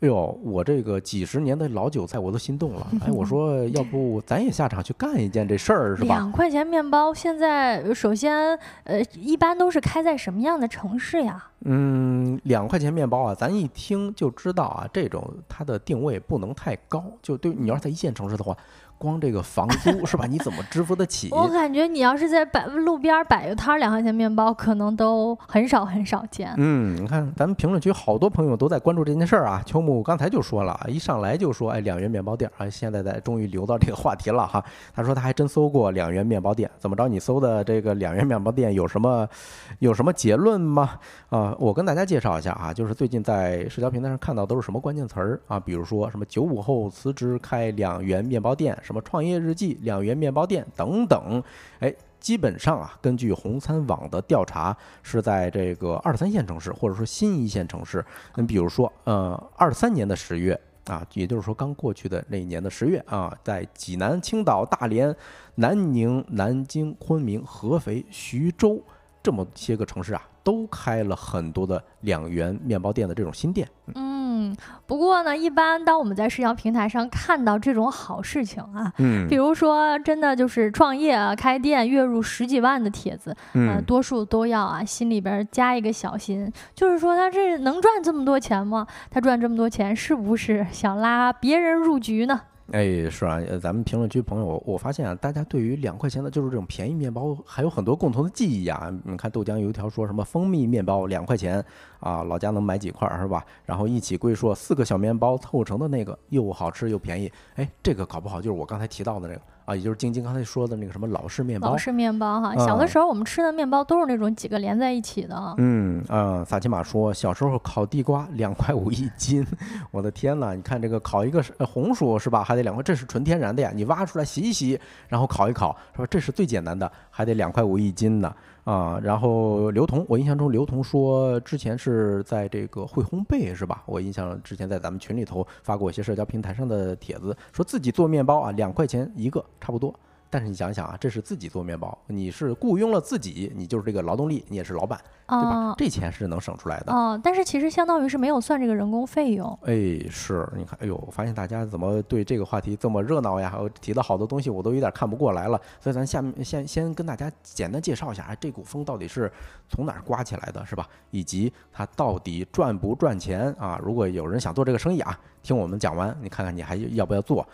[0.00, 2.86] 哎呦，我这个几十年的老韭菜我都心动了。
[3.06, 6.08] 哎，我说要不咱也下场去干一件这事儿是吧？
[6.14, 11.42] 两块钱面包，现在首先呃，一般都是开在什么样的城市呀？
[11.64, 17.02] 嗯，两块钱面包啊，咱一听就知道啊，这种它的定位不能太高。
[17.22, 18.54] 就对你要是在一线城市的话。
[18.98, 20.26] 光这个房租 是吧？
[20.26, 21.28] 你怎么支付得起？
[21.32, 26.52] 我感觉你要是在摆路边摆个摊儿，两块钱面包可能都很少很少见。
[26.56, 29.62] 嗯，你看咱们评论区好多朋友都在关注这件事儿啊。
[29.66, 34.64] 秋木刚才就说了，一上来就说，哎，两元面包店啊，现在在终于留到这个话题了哈。
[34.94, 37.06] 他说他还真搜过两元面包店，怎么着？
[37.06, 39.28] 你搜的这个两元面包店有什么
[39.80, 40.90] 有什么结论吗？
[41.28, 45.60] 啊，我跟大家介绍一下啊，就是最近在社交平台上看到都是什么关键词儿啊？
[45.60, 48.74] 比如说什么九五后辞职开两元面包店。
[48.86, 51.42] 什么创业日记、两元面包店等等，
[51.80, 58.04] 哎，基本上啊，根据红餐网的调查，是在这个二三线城市或者说新一线城市。
[58.36, 65.14] 你比如说，呃，二三年的十月，啊，也就是说刚过去的那一年的十月啊，在济南、青岛、大连、
[65.56, 68.80] 南宁、南京、昆明、合肥、徐州
[69.20, 73.68] 这么些个城市啊，都开了很多的两元面包店的这种新店。
[73.96, 74.56] 嗯，
[74.86, 88.86] 不过呢，一般当我们在社交平台上看到这种好事情啊，嗯比如说真的就是创业啊、开店月入十几万的帖子，呃，嗯，多数都要啊心里边加一个小心，就是说他这能赚这么多钱吗？
[89.10, 92.40] 他赚这么多钱是不是想拉别人入局呢？
[92.72, 98.92] 哎，是啊，咱们评论区朋友，我发现啊，大家对于两块钱的就是这种便宜面包，还有很多共同的记忆啊。
[99.04, 101.64] 你看豆浆油条说什么蜂蜜面包两块钱
[102.00, 103.44] 啊，老家能买几块儿是吧？
[103.64, 111.76] 然后一起归说四个小面包凑成的那个又好吃又便宜，哎，这个搞不好就是我刚才提到的那个啊，也就是晶晶刚才说的那个什么老式面包老。
[111.76, 115.54] 式面包哈，小的嗯时候我们吃的面包都是那种几个连在一起的啊。
[115.58, 119.44] 嗯啊，萨琪玛说，小时候烤地瓜两块五一斤，
[119.90, 120.54] 我的天呐！
[120.54, 124.78] 你看这个烤一个红薯是吧，还得两块，这是纯天然的呀，你挖出来洗一洗，
[125.08, 126.06] 然后烤一烤，是吧？
[126.08, 128.32] 这是最简单的，还得两块五一斤呢
[128.66, 129.00] 啊。
[129.02, 133.82] 然后刘同，我印象中刘同说之前是在这个会烘焙是吧？
[133.86, 139.94] 我印象之前在咱们群里头发过一些社交平台上的帖子，说自己做面包啊，两块钱一个，差不多。
[140.28, 145.48] 但是你想想啊，这是自己做面包，你是雇佣了自己，你就是这个劳动力，你也是老板，对吧？
[145.50, 146.92] 啊这钱是能省出来的。
[146.92, 149.58] 哦，但是其实相当于是没有算这个人工费用。
[149.62, 149.74] 哎，
[150.10, 153.56] 是，你看，哎呦，我发现大家怎么对这个话题这么热闹呀？
[153.58, 155.60] 我提到好多东西，我都有点看不过来了。
[155.80, 159.30] 所以咱下面先先跟大家简单介绍一下，哎，这股风到底是
[159.68, 160.88] 从哪儿刮起来的，是吧？
[161.10, 163.80] 以及它到底赚不赚钱啊？
[163.82, 167.46] 如果有人想做这个生意啊，听我们讲完，你看看你还要不要做？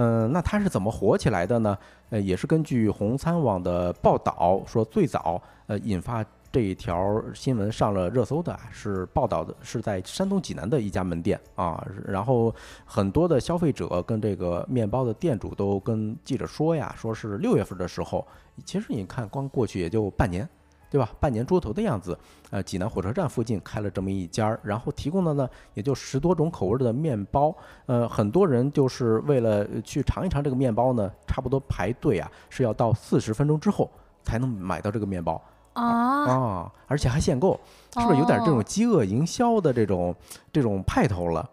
[0.00, 1.76] 嗯，那它是怎么火起来的呢？
[2.10, 18.24] 呃，也是根据红参网的报道说，最早呃引发这一条新闻上了热搜的是报道的是在山东济南的一家门店啊，然后很多的消费者跟这个面包的店主都跟记者说呀，说是六月份的时候，
[18.64, 20.48] 其实你看光过去也就半年。
[20.90, 21.10] 对吧？
[21.20, 22.18] 半年出头的样子，
[22.50, 27.54] 呃，济南火车站附近开了这么一家儿，然后提供的呢也就十多种口味儿的面包，
[27.86, 33.90] 呃，很多人就是为了呃去尝一尝这个面包呢，差不多排队啊是要到四十分钟之后
[34.22, 35.40] 才能买到这个面包
[35.74, 37.58] 啊，啊，而且还限购，
[37.92, 40.14] 是不是有点这种哦饥饿营销的这种
[40.52, 41.48] 这种派头了？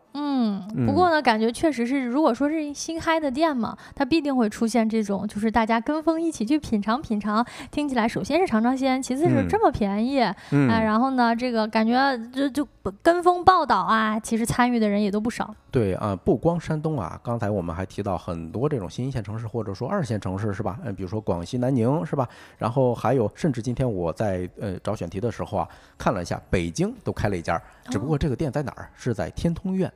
[0.45, 7.45] 嗯，不过呢，感觉确实是，如果说是新开的店嘛，它必定会出现这种，就是大家跟风一起去品尝品尝。
[7.71, 10.19] 听起来，首先是尝尝鲜，其次是嗯这么便宜，
[10.51, 12.67] 嗯，哎，然后呢，这个感觉就就
[13.01, 15.53] 跟风报道啊，其实参与的人也都不少。
[15.71, 20.79] 对啊，不光山东啊，刚才我们还提到很多这种新一线城市或者说二线城市是吧？
[20.84, 22.27] 嗯，比如说广西南宁是吧？
[22.58, 28.89] 然后还有，甚至今天我在呃找选题的时候啊，看了一下，北京都开了一家，只不过这个店在哪儿？
[28.95, 29.88] 是在天通苑。
[29.89, 29.91] 哦，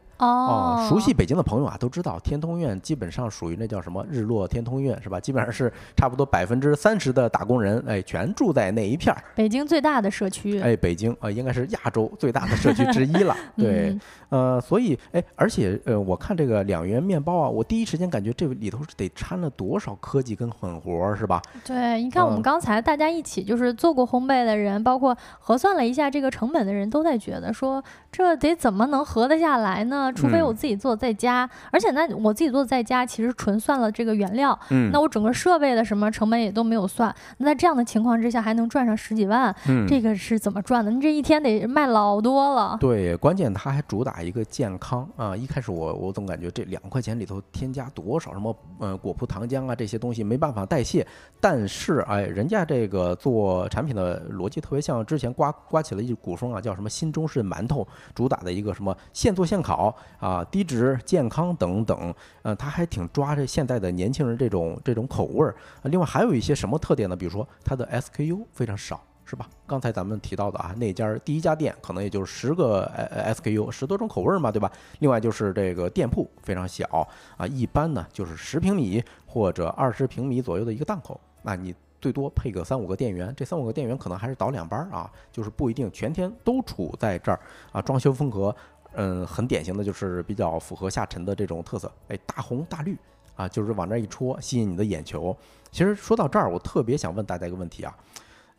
[0.89, 5.19] 熟悉北京的朋友啊都知道，天通苑基本上属于那叫什么日落天通苑是吧？
[5.19, 9.23] 基本上是差不多百分之三十的打工人，哎，全住在那一片儿。
[9.36, 10.60] 北京最大的社区。
[10.60, 13.36] 哎，北京啊、呃应该是亚洲最大的社区之一了。
[13.55, 21.41] 对，嗯呃，所以哎，而且呃，我看这个两元面包啊，我第一时间感觉这里头是得掺了多少科技跟狠活儿是吧？
[21.65, 30.08] 对，你看我们嗯刚才大家一起就是做过烘焙的人，包括核算了一下这个成本的人，都在觉得说这得怎么能合得下来呢？
[30.11, 37.13] 除非我嗯自己做在家，而且那我自己做在家，其实纯算了这个原料，嗯那我整个设备的什么成本也都没有算。
[37.37, 40.91] 那在这样的情况之下，还能赚上十几万，嗯，这个是怎么赚的？
[40.91, 42.77] 你这一天得卖老多了。
[42.79, 45.35] 对，关键它还主打一个健康啊！
[45.35, 51.05] 一开始我我总感觉这两块钱里头添加多少什么呃果葡糖浆啊这些东西没办法代谢，
[51.39, 65.55] 但是哎，人家这个做产品的逻辑特别像之前刮刮起了一股风啊，叫什么新中式馒头，主打的一个什么现做现烤啊，低脂健康等等，呃，它还挺抓着现在的年轻人这种这种口味儿。
[65.83, 67.15] 另外还有一些什么特点呢？
[67.15, 69.01] 比如说它的 SKU 非常少。
[69.25, 69.47] 是吧？
[69.67, 72.91] 刚才咱们提到的啊，那家第一家店可能也就是十个
[73.35, 74.71] SKU，十多种口味儿嘛，对吧？
[75.01, 77.07] 另外就是这个店铺非常小
[77.38, 87.39] 啊，一般呢就是十平米或者二十平米左右的一个档口，那你最多配个三五个店员，这三五个店员可能还是倒两班儿啊，就是不一定全天都处在这儿
[87.71, 87.79] 啊。
[87.79, 88.55] 装修风格，
[88.93, 92.97] 嗯，很典型的就是比较符合下沉的这种特色，哎，大红大绿
[93.36, 95.36] 啊，就是往那一戳，吸引你的眼球。
[95.71, 97.95] 其实说到这儿，我特别想问大家一个问题啊。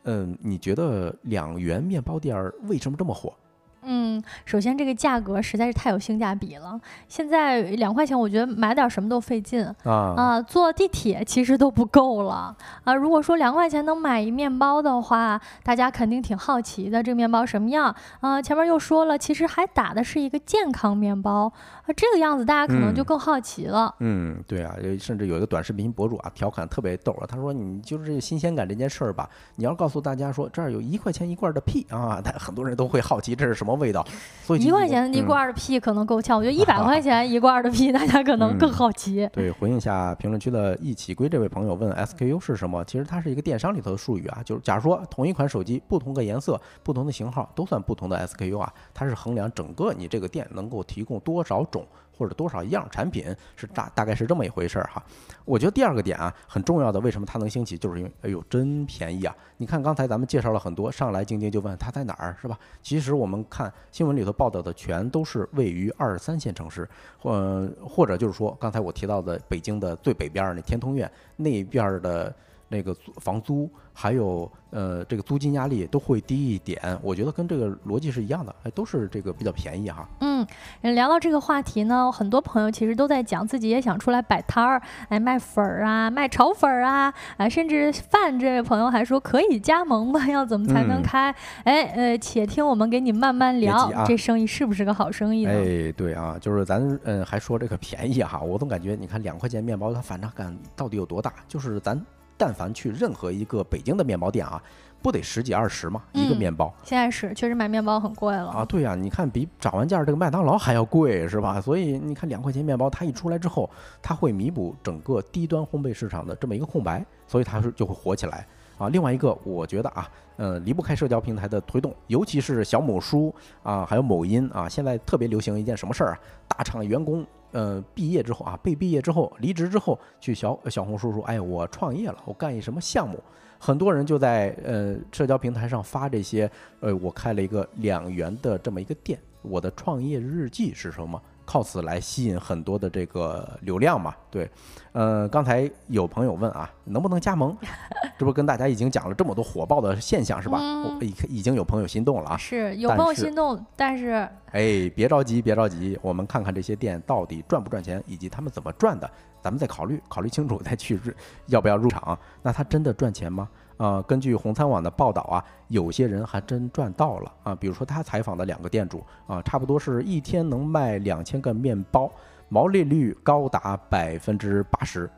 [0.05, 3.35] 嗯，你觉得两元面包店为什么这么火？
[3.83, 6.79] 嗯，首先这个价格实在是太有性价比了。
[7.09, 10.43] 现在两块钱，我觉得买点什么都费劲啊啊！
[10.43, 12.95] 坐地铁其实都不够了啊。
[12.95, 18.41] 如果说两块钱能买一面包的话，大家肯定挺好奇的，这个面包什么样啊？
[18.41, 21.51] 前面又说了，其实还打的是一个健康面包
[21.87, 23.95] 啊，这个样子大家可能就更好奇了。
[24.01, 34.05] 嗯，对啊，甚至有一个短视频博主啊，调侃特别逗啊，他说：“你就是这个新鲜感这件事儿吧，你要告诉大家说这儿有一块钱一罐的屁啊，但很多人都会好奇这是什么。”什么味道？
[34.45, 39.29] 所以一块钱一罐的屁可能够呛，我觉得一百块钱一罐的屁， 大家可能更好奇。
[39.33, 42.85] 对，回应一下评论区的一起归这位朋友问 SKU 是什么？
[42.85, 51.87] 其实它是一个电商里头的术语啊，就是假如说同一款手机，不同的颜色、不同的型号都算不同的 SKU 啊，它是衡量整个你这个店能够提供多少种。
[52.21, 55.03] 或者多少一样产品是大大概是这么一回事儿哈，
[55.47, 59.35] 我觉得第二个点啊很重要的，为什么它能兴起，就是因为哎呦真便宜啊！
[59.57, 62.59] 你看刚才咱们介绍了很多，上来晶晶就问它在哪儿是吧？
[62.83, 66.87] 其实我们看新闻里头报道的全都是位于二三线城市，
[67.19, 72.35] 或或者就是说刚才我提到的北京的最北边儿那天通苑那边儿的。
[72.71, 80.09] 那个租房租还有呃这个租金压力都会低一点，我觉得跟这个逻辑是一样的，哎，都是这个比较便宜哈。
[80.21, 80.47] 嗯，
[80.83, 90.29] 聊到这个话题呢，很多朋友其实都在讲自己也想出来摆摊儿，哎，卖粉儿啊，卖炒粉儿啊，啊，甚至饭这位朋友还说可以加盟吧？
[90.31, 91.35] 要怎么才能开？
[91.65, 95.51] 哎，呃，且听我们给你慢慢聊，这生意是不是个好生意呢？
[95.51, 101.35] 哎，对啊，就是咱嗯还说这个便宜哈，我总感觉你看两块钱面包它反差感到底有多大？
[101.49, 102.01] 就是咱。
[102.41, 104.63] 但凡去任何一个北京的面包店啊，
[105.03, 106.03] 不得十几二十吗？
[106.13, 106.73] 一个面包。
[106.83, 108.65] 现在是确实买面包很贵了啊。
[108.65, 111.61] 对呀，你看比涨完价这个麦当劳还要贵是吧？
[111.61, 113.69] 所以你看两块钱面包，它一出来之后，
[114.01, 118.47] 它会弥补整个低端烘焙市场的这么一个空白，所以它是就会火起来
[118.79, 118.89] 啊。
[118.89, 126.19] 另外一个，我觉得啊，呃，离不开社交平台的推动，尤其是小某书啊，还有某音啊，现在特别流行一件什么事儿啊？
[126.49, 127.27] 大厂员工。
[127.53, 133.23] 呃，毕业之后啊，被毕业之后，离职之后，去小小红书说，哎，我创业了，我干一什么项目？
[133.59, 141.21] 很多人就在呃社交平台上发这些，呃，我开了一个两元的这么一个店，我的创业日记是什么？
[141.51, 144.15] 靠此来吸引很多的这个流量嘛？
[144.31, 144.49] 对，
[144.93, 147.57] 呃，刚才有朋友问啊，能不能加盟？
[148.17, 150.61] 这不跟大家已经讲了这么多火爆的现象是吧？
[151.01, 152.37] 已已经有朋友心动了啊！
[152.37, 159.11] 是有朋友心动，但是哎，别着急，别着急，我们看看这些店到底赚不赚钱，以及他们怎么赚的，
[159.43, 161.01] 咱们再考虑，考虑清楚再去
[161.47, 162.17] 要不要入场。
[162.43, 163.49] 那他真的赚钱吗？
[163.81, 167.55] 啊，根据红餐网的报道啊，有些人还真赚到了啊。
[167.55, 172.13] 比如说他采访的两个店主啊，差不多是一天能卖两千个面包，
[172.51, 175.09] 毛利率高达百分之八十。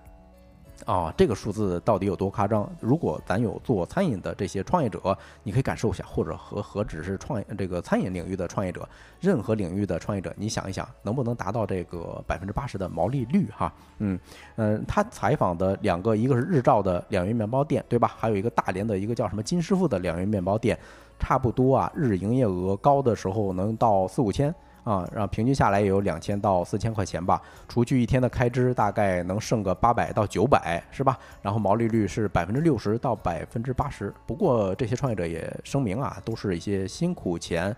[0.84, 2.70] 啊，这个数字到底有多夸张？
[2.80, 8.88] 如果咱有做餐饮的这些创业者，你可以感受一下，或者何何止是创业这个餐饮领域的创业者，
[9.20, 13.48] 任何领域的创业者，你想一想，能不能达到这个百分之八十的毛利率？
[13.56, 14.18] 哈，嗯
[14.56, 18.12] 嗯，他采访的两个，一个是日照的两元面包店，对吧？
[18.16, 20.78] 还有一个大连的一个叫什么金师傅的两元面包店，
[21.18, 24.54] 差不多啊，日营业额高的时候能到四五千。
[24.84, 31.18] 啊，然后平均下来也有两千到四千块钱吧，除去一天的开支，大概能剩个八百到九百，是吧？
[31.40, 34.12] 然后毛利率是百分之六十到百分之八十。
[34.26, 37.74] 不过这些创业者也声明啊，都是一些辛苦钱。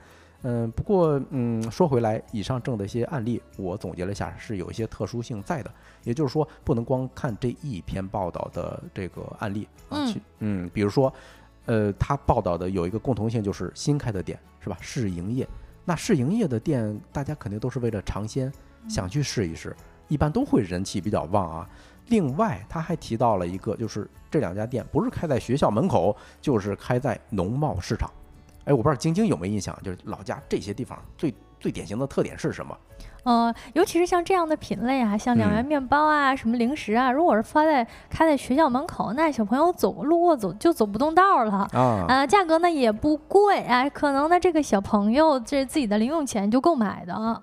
[0.47, 5.71] 嗯，不过嗯，说回来，以上挣的一些案例，我总结了一下，是有一些特殊性在的。
[6.03, 10.07] 也就是说，不能光看这一篇报道的这个案例啊。
[10.07, 11.13] 去嗯，比如说，
[11.65, 14.77] 呃，他报道的有一个共同性，就是新开的店，是吧？
[14.83, 15.49] 试营业。
[15.85, 18.53] 那试营业的店，大家肯定都是为了尝鲜，
[18.89, 19.77] 想去试一试，
[20.09, 21.69] 一般都会人气比较旺啊。
[22.09, 28.11] 另外，他还提到了一个，就是这两家店不是开在学校门口，就是开在农贸市场。
[28.65, 32.77] 哎，我不知道晶晶有没有印象，就是老家这些地方最最典型的特点是什么？
[33.25, 42.07] 呃，尤其是像这样的品类啊，像两元面包啊，什么零食啊，如果是发在开在学校门口，那小朋友走路过走就走不动道了啊。
[42.09, 47.43] 呃，价格呢也不贵啊，可能呢这个小朋友这自己的零用钱就够买的。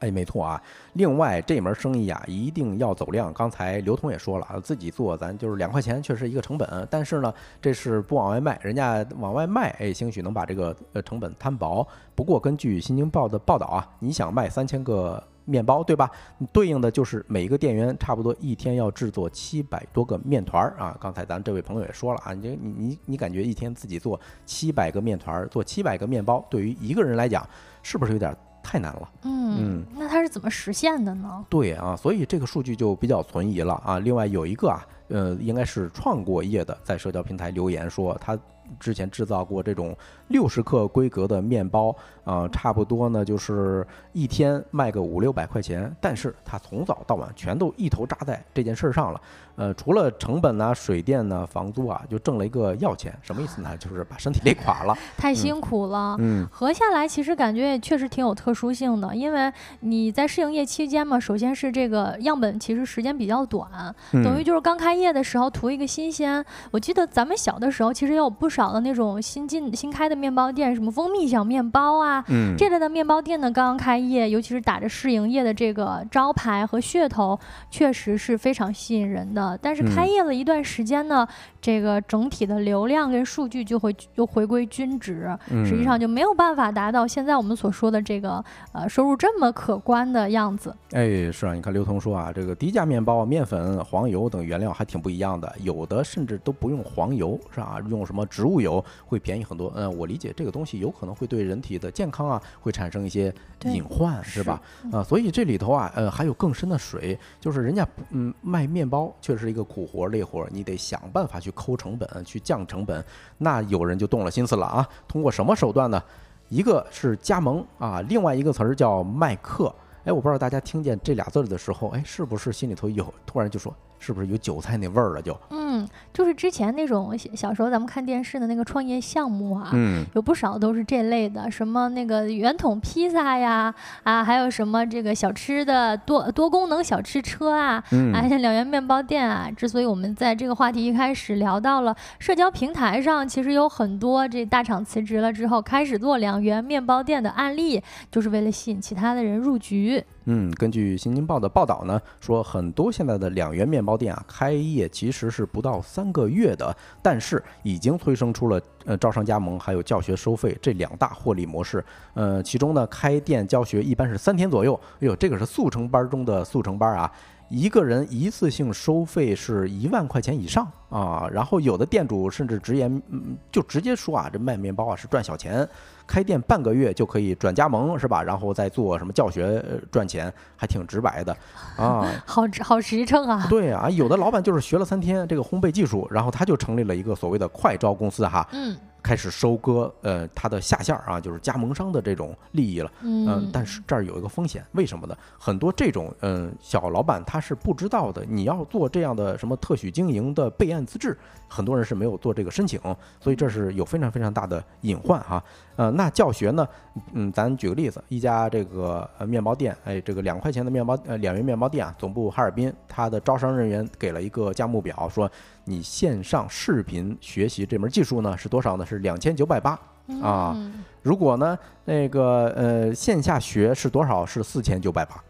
[0.00, 0.60] 哎，没错啊。
[0.94, 3.32] 另外，这门生意啊，一定要走量。
[3.32, 6.88] 刚才刘通也说了，自己做咱就是两块钱，确实一个成本。
[6.90, 11.86] 但是呢，这是不往外卖，人家往外卖，哎，兴许能把这个呃成本摊薄。
[12.14, 16.10] 不过，根据新京报的报道啊，你想卖三千个面包，对吧？
[16.50, 20.96] 对应的就是每一个店员差不多一天要制作七百多个面团儿啊。
[20.98, 27.46] 刚才咱这位朋友也说了啊，你你你你感觉一天自己做七百个面团儿，做七百个面包，对于一个人来讲，
[27.82, 28.34] 是不是有点？
[28.62, 31.44] 太难了，嗯，那它是怎么实现的呢？
[31.48, 33.98] 对啊，所以这个数据就比较存疑了啊。
[33.98, 38.38] 另外有一个啊，呃，应该是创过业的，在社交平台留言说他
[38.78, 39.96] 之前制造过这种
[40.28, 41.94] 六十克规格的面包，
[42.30, 49.20] 啊，差不多呢就是一天卖个五六百块钱，但是他从早到晚全都一头扎在这件事儿上了。
[49.56, 53.76] 呃，除了成本呢、水电呢、房租啊，就挣了一个药钱，什么意思呢？
[53.76, 56.16] 就是把身体累垮了， 太辛苦了。
[56.18, 66.42] 嗯，合下来其实感觉也确实挺有特殊性的，因为你在试营业期间嘛，首先是这个样本其实时间比较短，等于就是刚开业的时候图一个新鲜。
[66.70, 72.19] 我记得咱们小的时候其实也有不少的那种新进新开的面包店，什么蜂蜜小面包啊，
[72.56, 77.38] 这类的面包店呢刚刚开业，尤其是打着试营业的这个招牌和噱头，
[77.70, 79.58] 确实是非常吸引人的。
[79.62, 81.26] 但是开业了一段时间呢，
[81.60, 85.28] 这个整体的流量跟数据就会又回归均值，
[85.64, 88.42] 实际上就没有办法达到现在我们所说的这个
[88.72, 90.74] 呃收入这么可观的样子。
[90.92, 97.78] 哎，是啊，你看刘彤说啊，这个低价面包面粉、黄油等原料还挺不一样的，有的甚至都不用黄油，是吧？
[97.88, 99.72] 用什么植物油会便宜很多。
[99.74, 103.30] 嗯，我理解这个东西有可能会对人体的健康啊会产生一些
[103.64, 104.58] 隐患，是吧？
[104.90, 113.04] 啊，所以这里头啊，呃，还有更深的水，就是人家嗯卖面包确实是一个苦活累活，你得想办法去抠成本，去降成本。
[113.36, 116.02] 那有人就动了心思了啊，通过什么手段呢？
[116.48, 119.70] 一个是加盟啊，另外一个词儿叫卖课。
[120.04, 123.74] 哎，我不知道大家听见这俩字儿的时候，哎，是不是心里头有突然就说？
[124.00, 125.22] 是不是有韭菜那味儿了？
[125.22, 133.72] 就嗯，就是之前那种小时候咱们看电视的那个创业项目啊，嗯，有不少都是这类的，什么那个圆筒披萨呀，
[134.02, 139.48] 啊，还有什么这个小吃的多多功能小吃车啊，嗯，啊，像两元面包店啊。
[139.54, 150.02] 之所以我们在这个话题一开始聊到了社交平台上，其实有很多这大厂辞职了之后开始做两元面包店的案例，就是为了吸引其他的人入局。
[150.32, 161.84] 嗯，根据《新京报》的报道呢，说很多现在的两元面包店啊，开业其实是不到三个月的，但是已经催生出了呃招商加盟还有教学收费这两大获利模式。
[162.14, 167.10] 呃，其中呢，开店教学一般是三天左右，哎呦，这个是速成班中的速成班啊，
[167.50, 171.28] 一个人一次性收费是一万块钱以上啊。
[171.30, 175.68] 然后有的店主甚至直言，嗯，就直接说啊，这卖面包啊是赚小钱。
[176.06, 178.22] 开店半个月就可以转加盟是吧？
[178.22, 181.36] 然后再做什么教学赚钱，还挺直白的
[181.76, 183.46] 啊， 好好实诚啊。
[183.48, 188.48] 对啊，有的老板就是学了三天这个烘焙技术，然后他就成立了一个所谓的快招公司哈。
[188.52, 188.76] 嗯。
[189.02, 192.90] 开始收割呃它的下线儿啊，就是加盟商的这种利益了。
[193.02, 195.16] 嗯，但是这儿有一个风险，为什么呢？
[195.38, 201.16] 很多这种嗯小老板他是不知道的，你要做这样的什么特许经营的备案资质，
[201.48, 202.80] 很多人是没有做这个申请，
[203.20, 205.42] 所以这是有非常非常大的隐患哈。
[205.76, 206.66] 呃，那教学呢？
[207.12, 215.30] 嗯，咱举个例子，一家这个呃面包店，哎，这个两块钱的面包呃两元面包店啊，总部哈尔滨，他的招商人员给了一个价目表，说。
[215.70, 218.84] 你线上视频学习这门技术呢是多少呢？
[218.84, 219.78] 是两千九百八
[220.20, 220.56] 啊。
[221.00, 224.26] 如果呢那个呃线下学是多少？
[224.26, 225.22] 是四千九百八。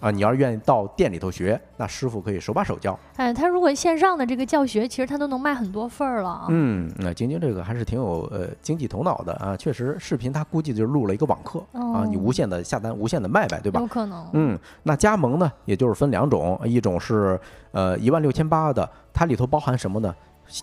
[0.00, 2.96] 啊，你要是愿意到店里头学，那师傅可以手把手教。
[3.16, 6.46] 哎，他如果线上的这个教学，其实他都能卖很多份儿了。
[6.50, 9.56] 嗯，那晶晶这个还是挺有呃经济头脑的啊。
[9.56, 13.80] 确实，视频他估计就是录了一个网课啊，你无限的下单，无限的卖呗，对吧？
[13.80, 14.24] 有可能。
[14.34, 17.38] 嗯，那加盟呢，也就是分两种，一种是
[17.72, 20.14] 呃一万六千八的，它里头包含什么呢？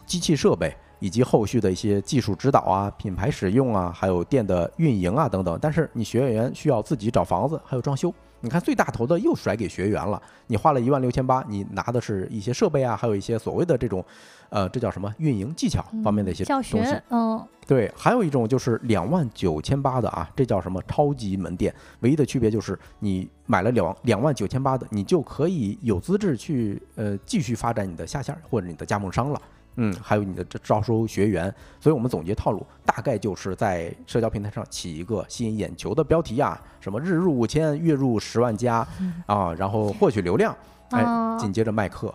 [0.06, 5.60] 机器设备以及后续的一些技术指导啊、品牌使用啊，还有店的运营啊等等。
[5.62, 8.14] 但是你学员需要自己找房子，还有装修。
[8.46, 14.06] 你看最大头的又甩给学员了，你花了一万六千八，你拿的是一些设备啊，还有一些所谓的这种，
[14.50, 21.74] 呃，这叫什么运营技巧方面的一些东西，嗯，对，还有一种就是两万九千八的啊，这叫什么超级门店？
[22.02, 29.42] 唯一的区别就是你买了两两万九千八的，你就可以有资质去呃继续发展你的下线或者你的加盟商了。
[29.78, 38.88] 嗯，还有你的这招收学员，所以我们总结套路，大概就是在社交平台上起一个吸引眼球的标题啊，什么日入五千，月入十万加
[39.26, 40.56] 啊，然后获取流量，
[40.90, 41.04] 哎，
[41.38, 42.14] 紧接着卖课，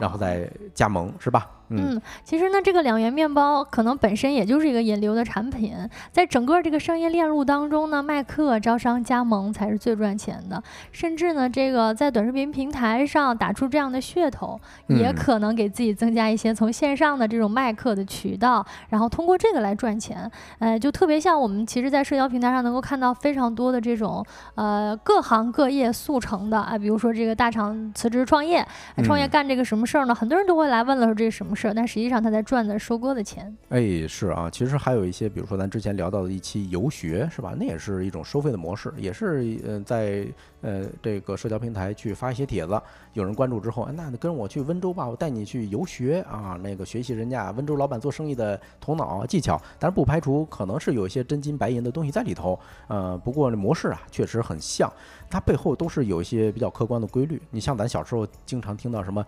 [0.00, 1.48] 然后再加盟，是吧？
[1.70, 5.74] 嗯，其实呢，这个两元面包可能本身也就是一个引流的产品，
[6.10, 10.60] 在整个这个商业链路当中呢，卖课、招商、加盟才是最赚钱的。
[10.90, 20.28] 甚至呢，这个在短视频平台上打出这样的噱头，也可能给自己增加一些从线上的这种卖课的渠道，然后通过这个来赚钱。
[20.58, 28.66] 呃，就特别像我们其实，在社交平台上能够看到非常多的这种呃各行各业速成的啊，比如说这个大厂辞职创业，
[29.04, 30.12] 创业干这个什么事儿呢？
[30.12, 31.54] 很多人都会来问了，说这是什么？
[31.60, 33.54] 事儿，但实际上他在赚的收割的钱。
[33.68, 37.54] 哎，是啊，其实还有一些，比如说咱之前聊到的一期游学，是吧？
[37.58, 40.26] 那也是一种收费的模式，也是呃在
[40.62, 42.80] 呃这个社交平台去发一些帖子，
[43.12, 52.58] 有人关注之后，哎，那跟我去温州吧，我带你去游学啊，那个学习人家温州老板做生意的头脑技巧，但是不排除可能是有一些真金白银的东西在里头，
[52.88, 54.90] 呃，不过这模式啊确实很像，
[55.28, 57.40] 它背后都是有一些比较客观的规律。
[57.50, 59.22] 你像咱小时候经常听到什么。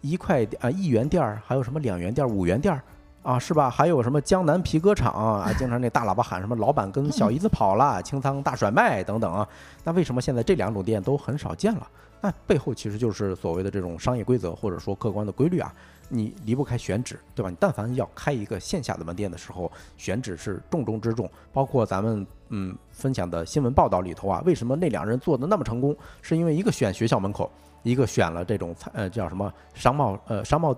[0.00, 2.82] 一块啊，一元店儿，还有什么两元店儿、五元店儿
[3.22, 3.68] 啊，是吧？
[3.68, 9.46] 还有什么江南皮革厂啊，经常那大喇叭喊什么“老板跟小姨子跑了，清仓大甩卖”等等啊。
[9.84, 11.86] 那为什么现在这两种店都很少见了？
[12.22, 15.72] 那背后其实就是所谓的这种商业规则，或者说客观的规律啊。
[16.12, 17.48] 你离不开选址，对吧？
[17.48, 21.30] 你但凡要开一个线下的门店的时候，选址是重中之重。
[21.52, 25.96] 包括咱们嗯分享的新闻报道里头啊，为什么那两人做的那么成功？
[26.20, 27.48] 是因为一个选学校门口。
[27.82, 30.74] 一个选了这种呃叫什么商贸呃商贸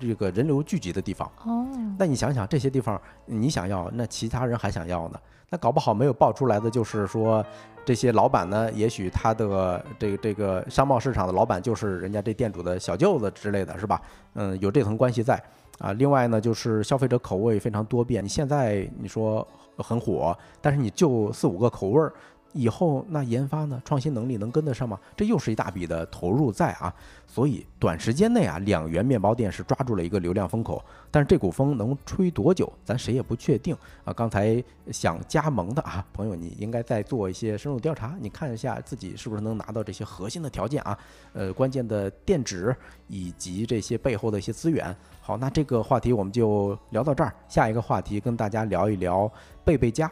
[0.00, 1.66] 这个人流聚集的地方哦，
[1.98, 5.20] 那你想想这些地方你想要，那其他人还想要呢？
[5.50, 7.44] 那搞不好没有爆出来的就是说
[7.84, 14.00] 这些老板呢，也许他的这个这个商贸市场的老板就是人家这店主的小舅子之类的是吧？
[14.32, 15.42] 嗯，有这层关系在
[15.78, 15.92] 啊。
[15.92, 19.46] 另外呢，就是消费者口味非常多变，你现在你说
[19.76, 22.10] 很火，但是你就四五个口味儿。
[22.52, 24.98] 以后那研发呢，创新能力能跟得上吗？
[25.16, 26.92] 这又是一大笔的投入在啊，
[27.26, 34.12] 所以短时间内啊，两元面包店是抓住了一个流量风口，但是这股风能吹多久，咱谁也不确定啊。
[34.12, 40.98] 刚才想加盟的啊朋友，你应该再做一些深入调查，你看一下自己是不是能拿到这些核心的条件啊，
[41.32, 42.74] 呃，关键的店址
[43.08, 44.94] 以及这些背后的一些资源。
[45.20, 49.30] 好，那这个话题我们就聊到这儿，下一个话题跟大家聊一聊
[49.64, 50.10] 贝贝家。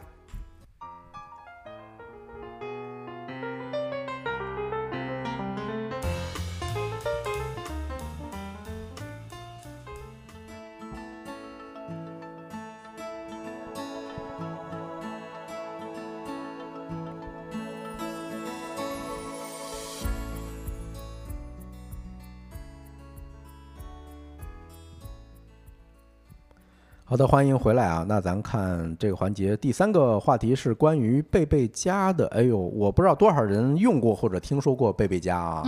[27.27, 28.05] 欢迎回来啊！
[28.07, 32.27] 那咱看这个环节，第三个话题是关于贝贝家的。
[32.27, 35.63] 哎呦，我不知道多少人用过或者听说过贝贝家啊。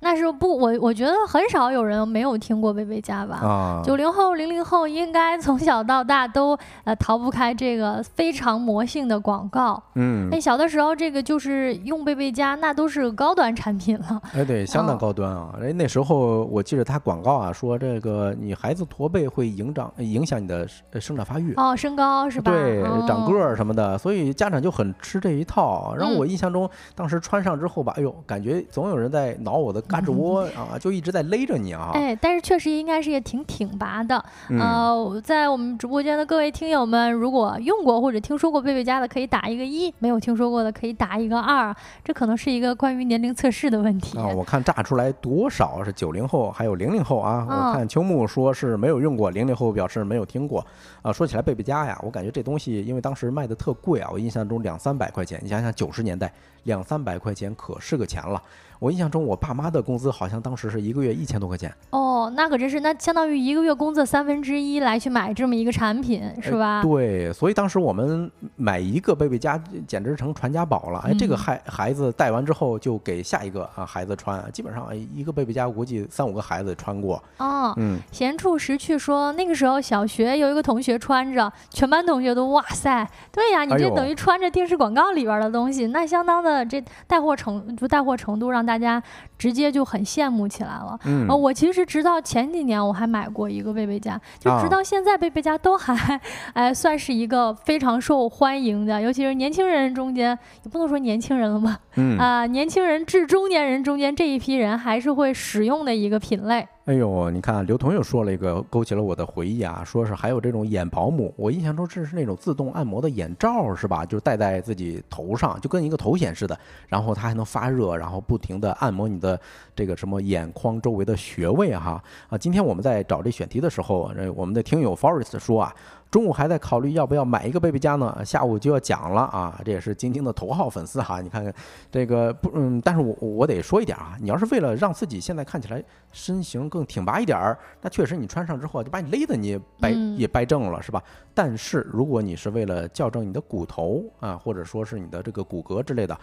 [0.00, 3.36] 那是不，我我觉得很少有人没有听过贝贝家吧。
[3.36, 9.82] 啊，九零后、零零后应该从小到大都呃逃不开这个非常魔性的广告。
[9.94, 14.20] 嗯，那小的时候这个就是用贝贝家，那都是高端产品了。
[14.32, 15.54] 哎，对，相当高端啊！
[15.62, 20.66] 哎，那时候我记得他广告啊，说这个你孩子驼背会影长影响你的。
[20.98, 22.50] 生长发育哦，身高是吧？
[22.50, 25.94] 对，长个儿什么的，所以家长就很吃这一套。
[25.94, 31.90] 然后我印象中，当时穿上之后吧，哎呦，感觉总有人在挠我的胳肢窝啊， 就一直在勒着你啊。
[31.94, 34.22] 哎，但是确实应该是也挺挺拔的。
[34.50, 41.74] 呃，在我们直播间的各位听友们，如果用过或者听说过贝贝家的，可以打一个一；没有听说过的，可以打一个二。
[42.04, 44.26] 这可能是一个关于年龄测试的问题啊。
[44.26, 47.46] 我看炸出来多少是九零后，还有零零后啊。
[47.48, 50.64] 我看秋木说是没有用过，零零后表示没有听过。
[51.02, 56.32] 啊，说起来贝贝家呀，我感觉这东西因为当时卖的特贵啊，我印象中两三百块钱，你想想九十年代
[56.64, 58.42] 两三百块钱可是个钱了。
[58.78, 61.72] 我印象中，我爸妈的工资好像当时是一个月一千多块钱。
[61.90, 66.82] 哦，那可真是，那相当于一个月工资三分之一来去买这么一个产品，是吧？
[66.82, 71.00] 对，所以当时我们买一个贝贝家，简直成传家宝了。
[71.06, 77.22] 哎，这个孩孩子戴完之后就给下一个啊孩子穿，基本上一个贝贝家估计三五个孩子穿过。
[77.38, 88.65] 哦，嗯，闲处时去说，那个时候小学有一个同学穿着，全班同学都哇塞，对呀，你这等于穿着电视广告里边的东西，那相当的这带货程就带货程度让。
[88.66, 89.00] 大家
[89.38, 90.98] 直接就很羡慕起来了。
[91.04, 96.20] 嗯，我其实直到前几年我还买过一个贝贝家，就直到现在贝贝家都还，
[96.52, 101.78] 哎， 算是一个非常受欢迎的，尤其是年轻人中间，也不能说年轻人了吧？
[101.94, 106.66] 嗯啊，年轻人至中年人中间这一批人还是会使用的一个品类。
[106.86, 114.06] 哎呦，你看刘同又说了一个，勾起了我的回忆啊，说是还有这种眼保姆，我印象中这是那种自动按摩的眼罩是吧？
[114.06, 116.56] 就戴在自己头上，就跟一个头显似的，
[116.86, 119.38] 然后它还能发热，然后不停的按摩你的
[119.74, 122.38] 这个什么眼眶周围的穴位哈啊！
[122.38, 125.74] 今天我们在找这选题的时候，我们的听友 Forest 说啊。
[126.10, 129.60] 中午还在考虑要不要买一个贝贝家呢，下午就要讲了啊！
[129.64, 131.52] 这也是晶晶的头号粉丝哈，你看看
[131.90, 135.82] 这个不嗯，但是我我得说一点啊，你要是为了让自己现在看起来
[136.12, 141.02] 身形更挺拔一点儿，那确实你穿上之后就把你勒的你掰也掰正了是吧？
[141.34, 146.18] 但是如果你是为了校正你的骨头啊，或者说是你的这个骨骼之类的。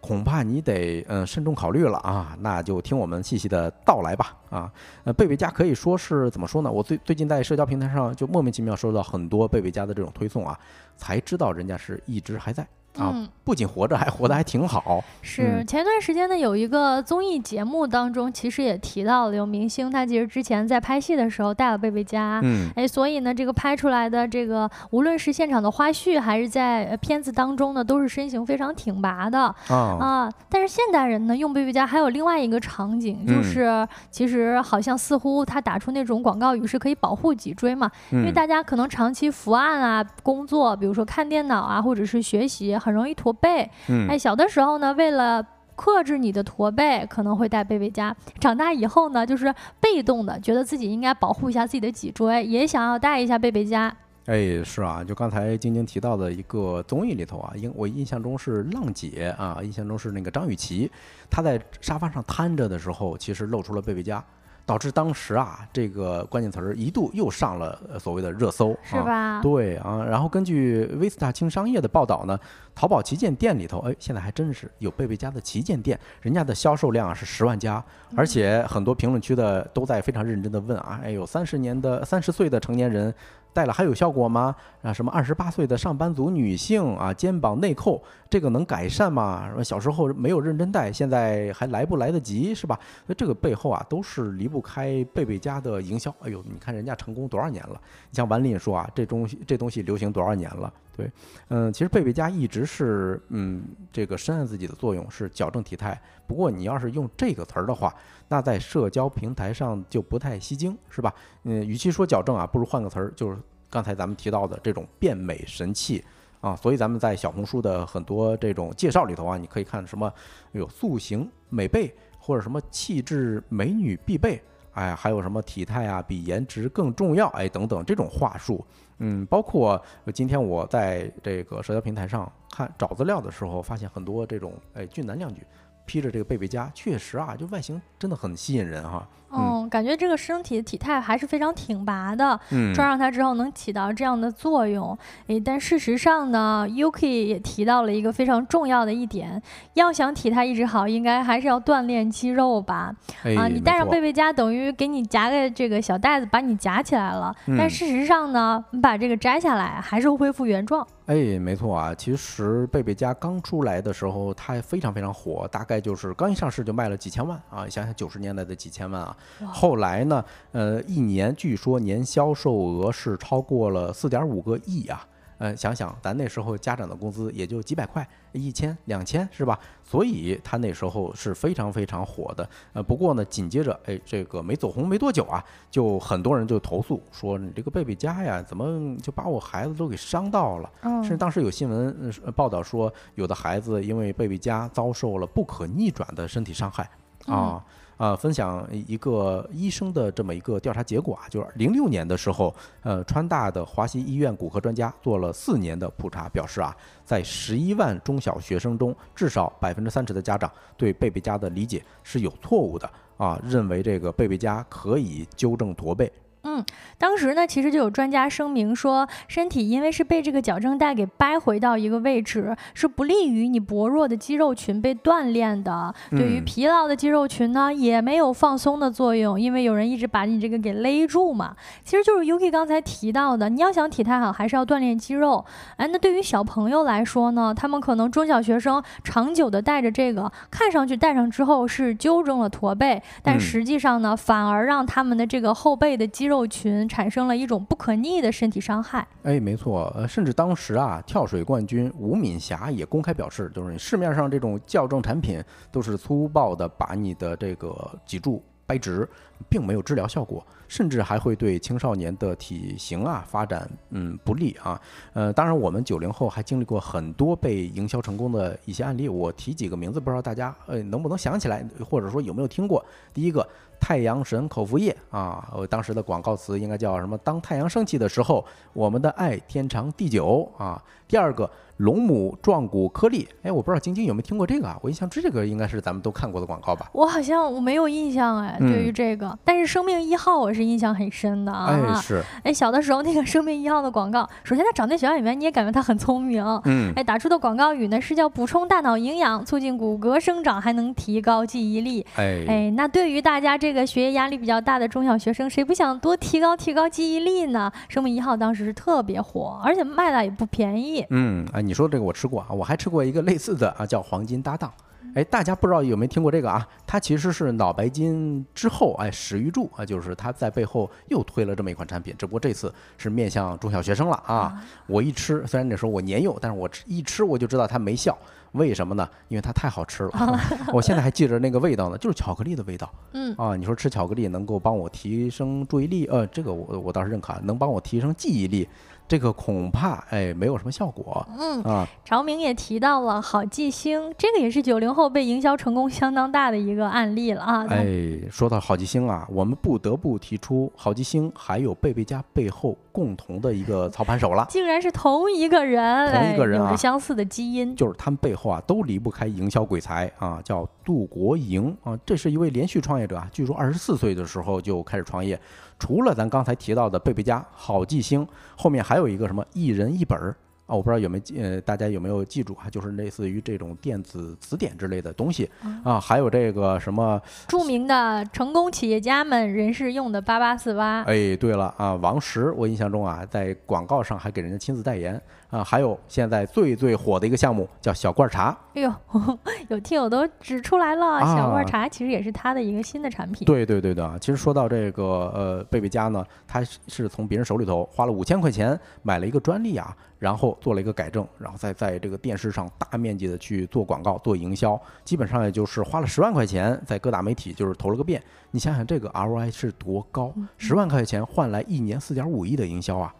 [0.00, 2.36] 恐怕你得嗯慎重考虑了啊。
[2.40, 4.72] 那就听我们细细的道来吧啊。
[5.04, 6.70] 呃，贝贝佳可以说是怎么说呢？
[6.70, 10.58] 我最最近在社交平台上就莫名其妙收到很多贝贝佳的这种推送啊，
[10.96, 12.66] 才知道人家是一直还在。
[12.98, 15.02] 啊，不仅活着，还活得还挺好。
[15.22, 22.40] 是前段时间呢，有一个综艺节目当中，其实也提到了有明星，他其实之前在拍戏的时候带了贝贝佳。
[22.42, 29.76] 嗯，哎，所以呢，这个拍出来的这个，无论是现场的花絮，还是在片子当中呢，都是身形非常挺拔的啊。
[30.00, 42.76] 啊，但是现代人呢，用贝贝佳还有另外一个场景，就是其实好像似乎他打出那种广告语是可以保护脊椎嘛，因为大家可能长期伏案啊，工作，比如说看电脑啊，或者是学习。
[42.88, 43.70] 很容易驼背，
[44.08, 48.16] 哎，小的时候呢，为了克制你的驼背，可能会带贝贝佳。
[48.40, 53.94] 长大以后呢，就是被动的，觉得自己应该保护一下自己的脊椎，也想要带一下贝贝佳。
[54.24, 60.90] 哎，是啊，就刚才晶晶提到的一个综艺里头啊，印我印象中是浪姐啊，印象中是那个张雨绮，
[61.28, 64.24] 她在沙发上瘫着的时候，其实露出了贝贝佳。
[64.68, 69.40] 导致当时啊，这个关键词儿一度又上了所谓的热搜，是吧？
[69.40, 72.38] 对啊，然后根据 Vista 轻商业的报道呢，
[72.74, 77.82] 淘宝旗舰店里头，哎，现在还真是有贝贝家的旗舰店，人家的销售量啊是十万加，
[78.14, 83.14] 而且很多评论区的都在非常认真的问啊，哎有，三十年的三十岁的成年人。
[83.58, 84.54] 戴了还有效果吗？
[84.82, 88.00] 啊，什么二十八岁的上班族女性啊，肩膀内扣，
[88.30, 89.50] 这个能改善吗？
[89.52, 92.78] 说小时候没有认真戴，现在还来不来得及，是吧？
[93.04, 96.14] 所以这个背后啊，都是离不开贝贝家的营销。
[96.20, 97.80] 哎呦，你看人家成功多少年了？
[98.08, 100.72] 你像王林说啊，这东西这东西流行多少年了？
[100.98, 101.08] 对，
[101.50, 105.96] 嗯，其实贝贝佳一直是嗯，这个深谙自己的作用是矫正体态。
[106.26, 107.94] 不过你要是用这个词儿的话，
[108.26, 111.14] 那在社交平台上就不太吸睛，是吧？
[111.44, 113.38] 嗯，与其说矫正啊，不如换个词儿，就是
[113.70, 116.04] 刚才咱们提到的这种变美神器
[116.40, 116.56] 啊。
[116.56, 120.12] 所以咱们在小红书的很多这种介绍里头啊，你可以看什么
[120.50, 124.42] 有塑形美背，或者什么气质美女必备，
[124.72, 128.66] 哎，还有什么体态啊比颜值更重要，哎，等等这种话术。
[128.98, 129.80] 嗯，包括
[130.12, 135.44] 今天我在这个社交平台上看找资料的时候，发现很多这种哎俊男靓女
[135.86, 139.08] 披着这个贝贝佳，确实啊，就外形真的很吸引人哈。
[139.30, 144.96] 嗯，感觉这个身体的体态还是非常挺拔的，嗯，穿上它之后能起到这样的作用。
[145.26, 149.42] 诶，但事实上呢，Yuki 也提到了一个非常重要的一点，
[149.74, 152.94] 要想体态一直好，应该还是要锻炼肌肉吧？
[153.36, 157.34] 啊，你带上贝贝佳，等于给你夹个这个小袋子，把你夹起来了。
[157.58, 160.86] 但事实上呢，你把这个摘下来，还是恢复原状。
[161.06, 167.66] 哎，没错啊，其实贝贝佳刚出来的时候，它非常非常火，大概就是刚一上市就卖了几千万啊！
[167.68, 169.16] 想想九十年代的几千万啊。
[169.46, 170.24] 后来呢？
[170.52, 175.06] 呃，一年据说年销售额是超过了四点五个亿啊！
[175.38, 179.56] 呃，想想咱那时候家长的工资也就几百块，一千、两千是吧？
[179.84, 182.48] 所以他那时候是非常非常火的。
[182.72, 190.68] 呃，不过呢，紧接着，哎，这个没走红没多久啊，就很多人就投诉说你这个贝贝佳呀，怎么就把我孩子都给伤到了？
[190.82, 196.90] 甚至当时有新闻报道说，有的孩子因为贝贝佳遭受了不可逆转的身体伤害
[197.26, 197.64] 啊。
[197.98, 206.74] 啊，分享一个医生的这么一个调查结果啊，就是零六年的时候，呃，川大的华西医院骨科专家做了四年的普查，表示啊，
[207.04, 216.10] 在十一万中小学生中，至少百分之三十的家长对背背佳的理解是有错误的啊，认为这个背背佳可以纠正驼背。
[216.48, 216.64] 嗯，
[216.96, 225.94] 当时呢，其实就有专家声明说，身体因为是被这个矫正带给掰回到一个位置，是不利于你薄弱的肌肉群被锻炼的。
[226.10, 231.54] 对于疲劳的肌肉群呢，也没有放松的作用，因为有人一直把你这个给勒住嘛。
[231.84, 235.44] 其实就是 Yuki 刚才提到的，你要想体态好，还是要锻炼肌肉。
[235.76, 249.04] 哎，那对于小朋友来说呢，他们可能中小学生长久的带着这个，看上去戴上之后是纠正了驼背，但实际上呢，反而让他们的这个后背的肌肉后群产生了一种不可逆的身体伤害。
[249.24, 259.08] 哎，没错，呃，甚至当时啊，跳水冠军吴敏霞也公开表示，就是市面上这种校正产品都是粗暴的把你的这个脊柱掰直，
[259.48, 260.46] 并没有治疗效果。
[260.68, 264.78] 甚至还会对青少年的体型啊发展嗯不利啊，
[265.14, 272.84] 呃，当然我们九零后还经历过很多被营销成功的一些案例，我提几个名字，不知道大家呃能不能想起来，或者说有没有听过？
[273.14, 273.48] 第一个
[273.80, 277.16] 太阳神口服液啊，我当时的广告词应该叫什么？
[277.18, 280.82] 当太阳升起的时候，我们的爱天长地久啊。
[281.06, 281.50] 第二个。
[281.78, 284.76] 龙母壮骨颗粒，哎，我不知道晶晶有没有听过这个啊？
[284.82, 286.90] 我印象这个应该是咱们都看过的广告吧？
[286.92, 291.68] 我好像我没有印象哎，对于这个，但是生命一号我是印象很深的啊。
[291.68, 302.04] 哎，是，哎，小的时候那个生命一号的广告，首先他长在小演员，你也感觉他很聪明，嗯，哎，打出的广告语呢是叫补充大脑营养，促进骨骼生长，还能提高记忆力。
[302.16, 307.70] 哎，哎，那对于大家这个学业压力比较大的中小学生，谁不想多提高提高记忆力呢？
[307.88, 311.04] 生命一号当时是特别火，而且卖的也不便宜。
[311.10, 312.48] 嗯，哎，你说这个我吃过啊。
[312.50, 314.72] 我还吃过一个类似的啊，叫黄金搭档。
[315.14, 316.66] 哎，大家不知道有没有听过这个啊？
[316.86, 324.62] 它其实是脑白金之后，哎，史玉柱啊，就是他在背后又推了这么一款产品，只不过这次是面向中小学生了啊。
[324.86, 328.16] 我一吃，虽然那时候我年幼，但是我一吃我就知道它没效。
[328.52, 329.08] 为什么呢？
[329.28, 330.40] 因为它太好吃了。
[330.72, 332.90] 我现在还记着那个味道呢，就是巧克力的味道。
[333.12, 336.06] 嗯啊，你说吃巧克力能够帮我提升注意力？
[336.06, 338.68] 呃，这个我我倒是认可，能帮我提升记忆力。
[339.08, 341.26] 这个恐怕哎没有什么效果。
[341.38, 347.66] 嗯啊，朝明也提到了好记星，这个也是九零后被营销成功相当大的一个案例了啊。
[347.70, 365.40] 哎，说到好记星啊，我们不得不提出好记星还有贝贝家背后共同的一个操盘手了，竟然是同一个人，同一个人啊，有着相似的基因，就是他们背后啊都离不开营销鬼才啊，叫杜国营啊，这是一位连续创业者啊，据说二十四岁的时候就开始创业。
[365.78, 368.26] 除了咱刚才提到的贝贝家好记星，
[368.56, 370.34] 后面还有一个什么一人一本儿
[370.66, 370.74] 啊？
[370.74, 372.68] 我不知道有没有记，呃，大家有没有记住啊？
[372.68, 375.48] 就是类似于这种电子词典之类的东西
[375.84, 376.00] 啊。
[376.00, 381.02] 还有这个什么著名的成功企业家们人士用的八八四八。
[381.02, 385.20] 哎，对了啊，王石，我印象中啊，在广告上还给人家亲自代言。
[385.50, 388.56] 啊，还有现在最最火的一个项目叫小罐茶。
[388.74, 388.92] 哎呦，
[389.68, 393.46] 有听友都指出来了，小罐茶其实也是它的一个新的产品。
[393.46, 408.22] 对对对的，其实说到这个呃贝贝家呢，他是从别人手里头花了五千块钱买了一个专利啊，然后做了一个改正，然后再在这个电视上大面积的去做广告做营销，基本上也就是花了十万块钱在各大媒体就是投了个遍。
[408.50, 410.30] 你想想这个 ROI 是多高？
[410.58, 413.14] 十万块钱换来一年四点五亿的营销啊！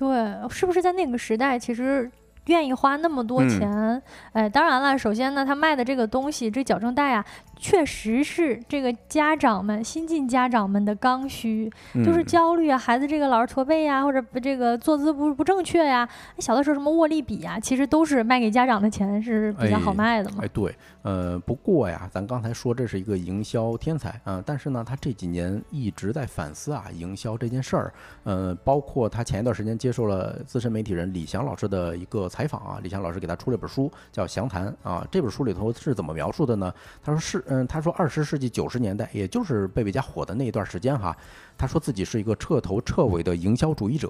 [0.00, 2.10] 对，是不是在那个时代，其实
[2.50, 4.02] 愿意花那么多钱？
[4.32, 7.24] 哎，当然了，首先呢，他卖的这个东西，这矫正带啊。
[7.62, 11.70] 确实是这个家长们新晋家长们的刚需，
[12.02, 16.08] 就是焦虑啊，孩子这个老是驼背呀，或者这个坐姿不不正确呀。
[16.38, 20.38] 小的时候什么握力笔啊，其实都是卖给家长的钱是比较好卖的嘛。
[20.40, 27.92] 哎，对，呃，不过呀，咱刚才说这是一个营销天才啊，但是呢，他这几年一直在反思啊，营销这件事儿。
[28.24, 36.72] 呃，包括他前一段时间接受了资深媒体人李翔老师的一个采采访啊，李强老师给他出了本书叫《详谈》啊，这本书里头是怎么描述的呢？
[37.02, 37.44] 他说是。
[37.48, 41.14] 嗯，他说二十世纪九十年代，也就是贝贝家火的那一段时间哈，
[41.58, 44.08] 他说自己是一个彻头彻尾的营销主义者，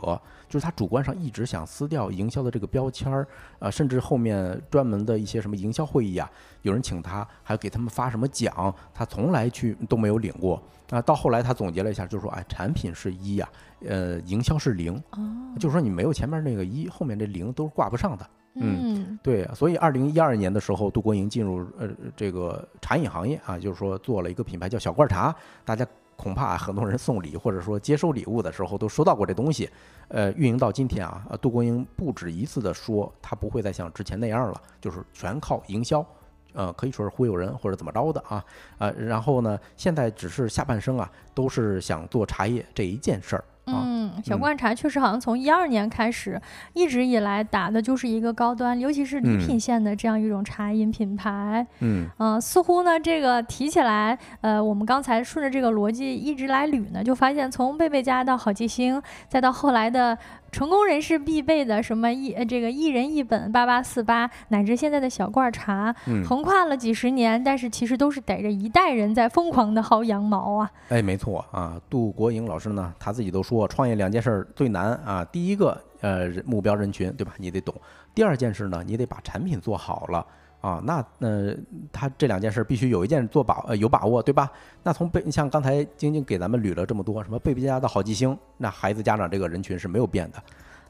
[0.48, 3.26] 就是他主观上一直想撕掉营销的这个标签儿，
[3.58, 6.30] 啊，甚至后面专门的一些什么营销会议啊，
[6.62, 11.02] 有人请他，还给他们发什么奖，他从来去都没有领过啊。
[11.02, 13.48] 到后来他总结了一下，就是说，哎，产品是一呀，
[13.86, 15.02] 呃，营销是零，
[15.58, 18.26] 就是说你没有前面那个一，后面这零都是挂不上的。
[18.54, 29.70] 嗯，对，所以二零一二年的时候，杜国营进入呃这个茶饮行业啊，就是说做了一个品牌叫小罐茶，大家恐怕很多人送礼或者说接收礼物的时候都收到过这东西。
[30.08, 36.04] 呃，运营到今天啊，杜国营不止一次的说，他不会再像之前那样了，就是全靠营销，
[36.52, 38.44] 呃，可以说是忽悠人或者怎么着的啊，
[38.78, 43.44] 呃，然后呢，现在只是下半生啊，都是想做茶叶这一件事儿。
[43.74, 46.40] 嗯，小罐茶确实好像从一二年开始，
[46.72, 51.66] 一直以来打的就是一个高端，尤其是礼品线的这样一种茶饮品牌。
[51.80, 60.16] 嗯，呃，似乎呢，这个提起来，呃，我们刚才顺着这个逻辑一直来捋呢，就发现从贝贝家到好记星，再到后来的。
[60.52, 65.94] 成功人士必备的什么一这个一人一本八八四八，乃至现在的小罐茶，
[66.26, 70.70] 横跨了几十年，但是其实都是逮着一代人在疯狂的薅羊毛啊！
[70.88, 77.74] 哎，没错啊，杜国营老师呢，他自己都说，创业两件事最难啊，第一个呃目标人群对吧，你得懂；
[78.14, 80.26] 第二件事呢，你得把产品做好了。
[80.60, 81.54] 啊，那呃，
[81.90, 84.50] 他这两件事必须有一件做把呃有把握，对吧？
[84.82, 90.42] 那从贝像刚才晶晶给咱们捋了这么多，什么贝贝家的好记星，那孩子家长这个人群是没有变的，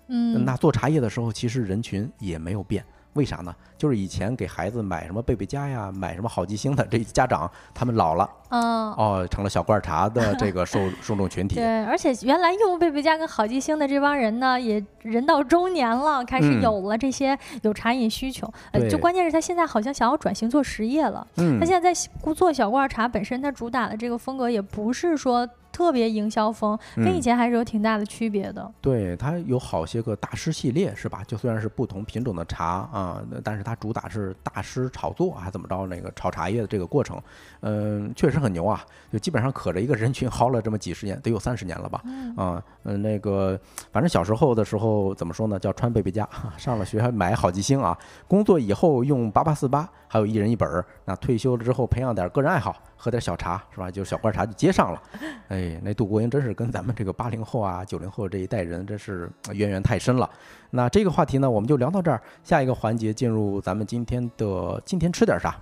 [0.09, 3.55] 嗯，那做茶叶的时候，其实人群也没有变为啥呢？
[3.77, 11.57] 就是以前给孩子买什么贝贝佳呀，买什么好记星的这家长，他们老了，嗯，哦，成了小罐茶的 这个受受众群体。
[11.57, 18.49] 对，而且原来用贝贝佳跟好记星的这帮人呢，也人到中年了，开始有了这些有茶饮需求。
[18.71, 21.27] 呃，就关键是他现在好像想要转型做实业了。
[21.37, 25.49] 嗯，他现在在做小罐茶，本身他主打的这个风格也不是说。
[25.73, 28.71] 特别营销风，跟以前还是有挺大的区别的。
[28.81, 31.23] 对，它有好些个大师系列，是吧？
[31.27, 35.87] 就虽然是不同品种的茶啊，但是它主打是大师炒作，还怎么着？
[35.87, 37.21] 那个炒茶叶的这个过程，
[37.61, 38.85] 嗯，确实很牛啊！
[39.13, 42.03] 就基本上可着一个人群薅了这么几十年，得有三十年了吧？
[42.37, 43.59] 啊，嗯，嗯那个
[43.93, 45.59] 反正小时候的时候怎么说呢？
[45.59, 47.97] 叫穿贝贝佳， 上了学还买好记星啊。
[48.27, 50.85] 工作以后用八八四八，还有一人一本儿。
[51.05, 52.75] 那退休了之后培养点个人爱好。
[53.03, 53.91] 喝点小茶是吧？
[53.91, 55.03] 就小罐茶就接上了，
[55.49, 60.29] 哎，那杜国英真是跟咱们这个八零后啊、九零后这一代人真是渊源太深了。
[60.69, 65.57] 那这个话题呢，我们就聊到这儿，下一个环节进入咱们今天的今天吃点啥。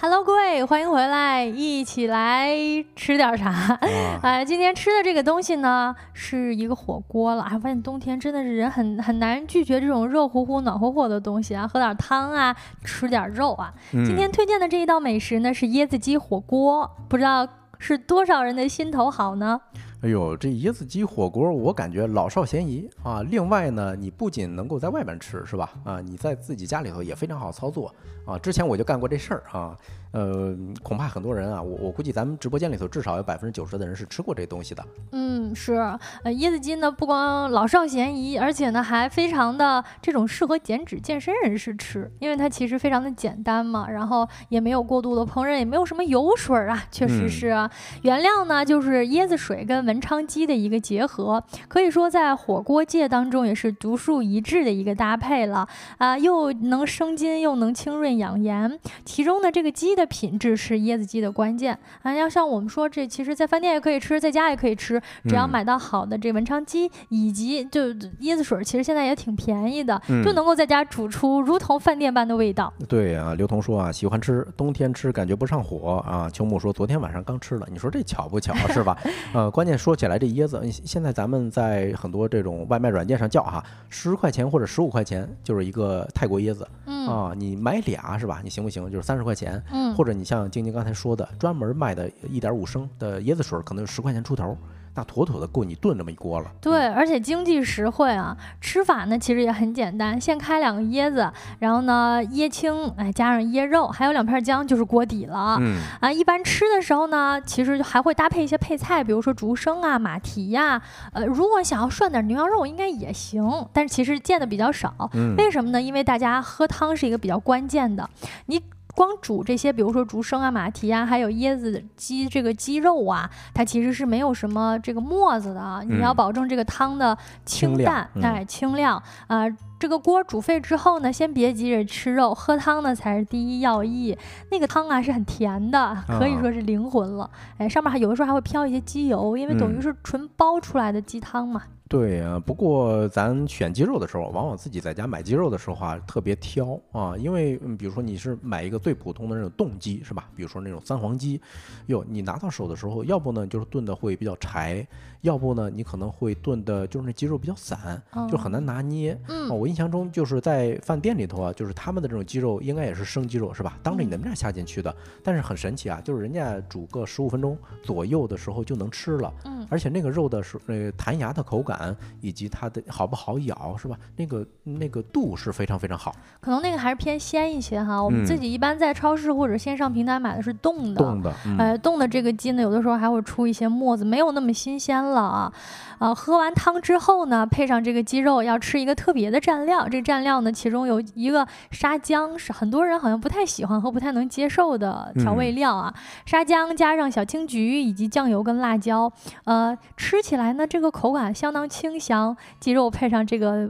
[0.00, 2.48] Hello，各位，欢迎回来，一起来
[2.94, 3.76] 吃点啥？
[4.22, 7.42] 哎， 今天吃的这个东西呢，是一个火锅了。
[7.42, 13.74] 哎，发现冬天真的是人很很难拒绝这种热乎乎、暖和和的东西啊，喝点汤啊，吃点肉啊。
[13.90, 17.44] 今天推荐的这一道美食呢，是椰子鸡火锅，不知道
[17.80, 19.60] 是多少人的心头好呢？
[20.00, 23.20] 哎呦，这椰子鸡火锅，我感觉老少咸宜啊。
[23.24, 25.72] 另外呢，你不仅能够在外边吃，是吧？
[25.82, 27.92] 啊，你在自己家里头也非常好操作
[28.24, 28.38] 啊。
[28.38, 29.76] 之前我就干过这事儿啊。
[30.10, 34.82] 呃，恐怕很多人啊，我我估计咱们直播间里头至少有百分之九十的人是吃过这东西的。
[35.12, 35.74] 嗯，是，
[36.22, 47.68] 呃，椰子鸡呢不光老少咸宜，而且呢还非常的这种适合减脂健身人士吃，因为它其实非常的简单嘛，然后也没有过度的烹饪，也没有什么油水啊，确实是。
[48.00, 59.97] 原料呢就是椰子水跟文昌鸡的一个结合，可以说在火锅界当中也是独树一帜的一个搭配了啊，又能生津又能清润养颜，其中的这个鸡。
[59.98, 62.14] 的品质是椰子鸡的关键啊！
[62.14, 67.88] 要像我们说，这其实在饭店也可以吃，在家也可以吃，只要买到好的这文昌鸡以及就
[68.20, 72.72] 椰子水，其实现在也挺便宜的，就能够在家煮出如同饭店般的味道。
[72.88, 76.30] 对啊，刘彤说啊，喜欢吃，冬天吃感觉不上火啊。
[76.30, 78.96] 秋木说昨天晚上刚吃了，你说这巧不巧是吧？
[79.34, 86.66] 呃，关键说起来这椰子，现在咱们在很多这种外卖软件上叫哈，十块钱或者十五块钱就是一个泰国椰子，
[87.08, 88.40] 啊，你买俩是吧？
[88.44, 88.90] 你行不行？
[88.90, 89.87] 就是三十块钱，嗯。
[89.94, 94.56] 或者你像晶晶刚才说的，专门卖的一点五升的椰子水，可能十块钱出头。
[94.94, 96.50] 那妥妥的够你炖这么一锅了。
[96.60, 98.36] 对，而且经济实惠啊。
[98.60, 101.30] 吃法呢，其实也很简单，先开两个椰子，
[101.60, 105.56] 然后呢椰青，哎，加上椰肉，还有两片姜，就是锅底了。
[105.60, 110.82] 嗯啊，一般吃的时候呢，其实还会搭配一些配菜，比如说竹升啊、马蹄呀。
[111.12, 115.08] 呃，如果想要涮点牛羊肉，应该也行，但是其实见的比较少。
[115.36, 115.80] 为什么呢？
[115.80, 118.10] 因为大家喝汤是一个比较关键的，
[118.46, 118.60] 你。
[118.98, 125.84] 光煮这些，比如说竹升啊、马蹄啊，还有椰子鸡这个鸡肉啊，它其实是没有什么这个沫子的。
[125.88, 129.44] 你要保证这个汤的清淡，哎，清亮啊。
[129.78, 134.18] 这个锅煮沸之后呢，先别急着吃肉，喝汤呢才是第一要义。
[134.50, 137.30] 那个汤啊是很甜的，可以说是灵魂了。
[137.58, 141.62] 哎，上面还有的时候还会飘一些鸡油，因为等于是纯煲出来的鸡汤嘛。
[141.88, 150.28] 对呀，不过咱选鸡肉的时候，往往自己在家买鸡肉的时候啊，特别挑啊，因为比如说你是买一个最普通的那种冻鸡，是吧？
[150.36, 151.40] 比如说那种三黄鸡，
[151.86, 154.86] 哟，你拿到手的时候，要不呢就是炖的会比较柴，
[155.22, 159.18] 要不呢你可能会炖的就是那鸡肉比较散，就很难拿捏。
[159.26, 163.78] 嗯，我印象中就是在饭店里头啊，就是他们的这种鸡肉应该也是生鸡肉，是吧？
[163.82, 171.77] 当着你的面下进去的，但是很神奇啊，就是人家煮个十五分钟左右的时候就能吃了，嗯，而且那个肉的是呃弹牙的口感。
[172.20, 173.96] 以及它的好不好咬是吧？
[174.16, 176.14] 那个那个度是非常非常好。
[176.40, 178.02] 可能那个还是偏鲜一些哈。
[178.02, 181.02] 我们自己一般在超市或者线上平台买的是冻的。
[181.02, 185.52] 冻的，呃，冻的这个鸡呢，有的时候还会出一些沫子，没有那么新鲜了啊。
[185.98, 189.88] 啊，喝完汤之后呢，配上这个鸡肉，要吃一个特别的蘸料。
[189.88, 195.92] 这蘸料呢，其中有一个沙姜，是很多人好像不太喜欢和不太能接受的调味料啊。
[196.24, 199.12] 沙姜加上小青桔以及酱油跟辣椒，
[199.44, 202.36] 呃，吃起来呢，这个口感相当清香。
[202.60, 203.68] 鸡肉配上这个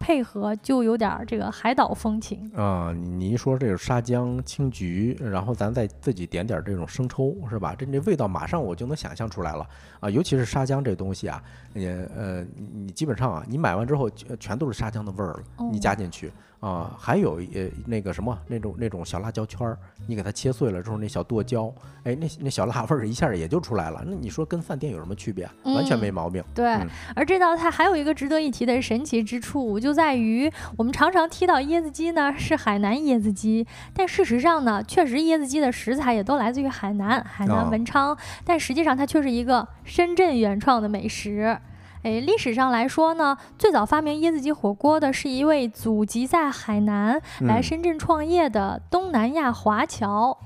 [0.00, 2.92] 配合就有点这个海岛风情啊。
[2.92, 7.76] 你一说这个沙姜、青桔，然后咱再自己点点这种生抽，是吧？
[7.78, 9.64] 这这味道马上我就能想象出来了
[10.00, 10.10] 啊！
[10.10, 11.40] 尤其是沙姜这东西啊，
[11.74, 16.32] 也呃，你基本上啊，你买完之后全都是沙姜的味儿了，你加进去。
[16.60, 21.72] 啊，还有呃那个什么那种那种小辣椒圈儿，你给它切碎了之后，那小剁椒，
[22.04, 24.02] 哎，那那小辣味儿一下也就出来了。
[24.06, 25.48] 那你说跟饭店有什么区别？
[25.64, 26.44] 完全没毛病。
[26.54, 26.78] 对，
[27.16, 41.58] 而这道菜还有一个值得一提的神奇之处，就在于我们常常提到椰子鸡呢是海南椰子鸡，但事实上呢，确实椰子鸡的食材也都来自于海南，海南文昌，但实际上它却是一个深圳原创的美食。
[42.02, 50.38] 哎，历史上来说呢，最早发明椰子鸡火锅的是一位祖籍在海南、来深圳创业的东南亚华侨。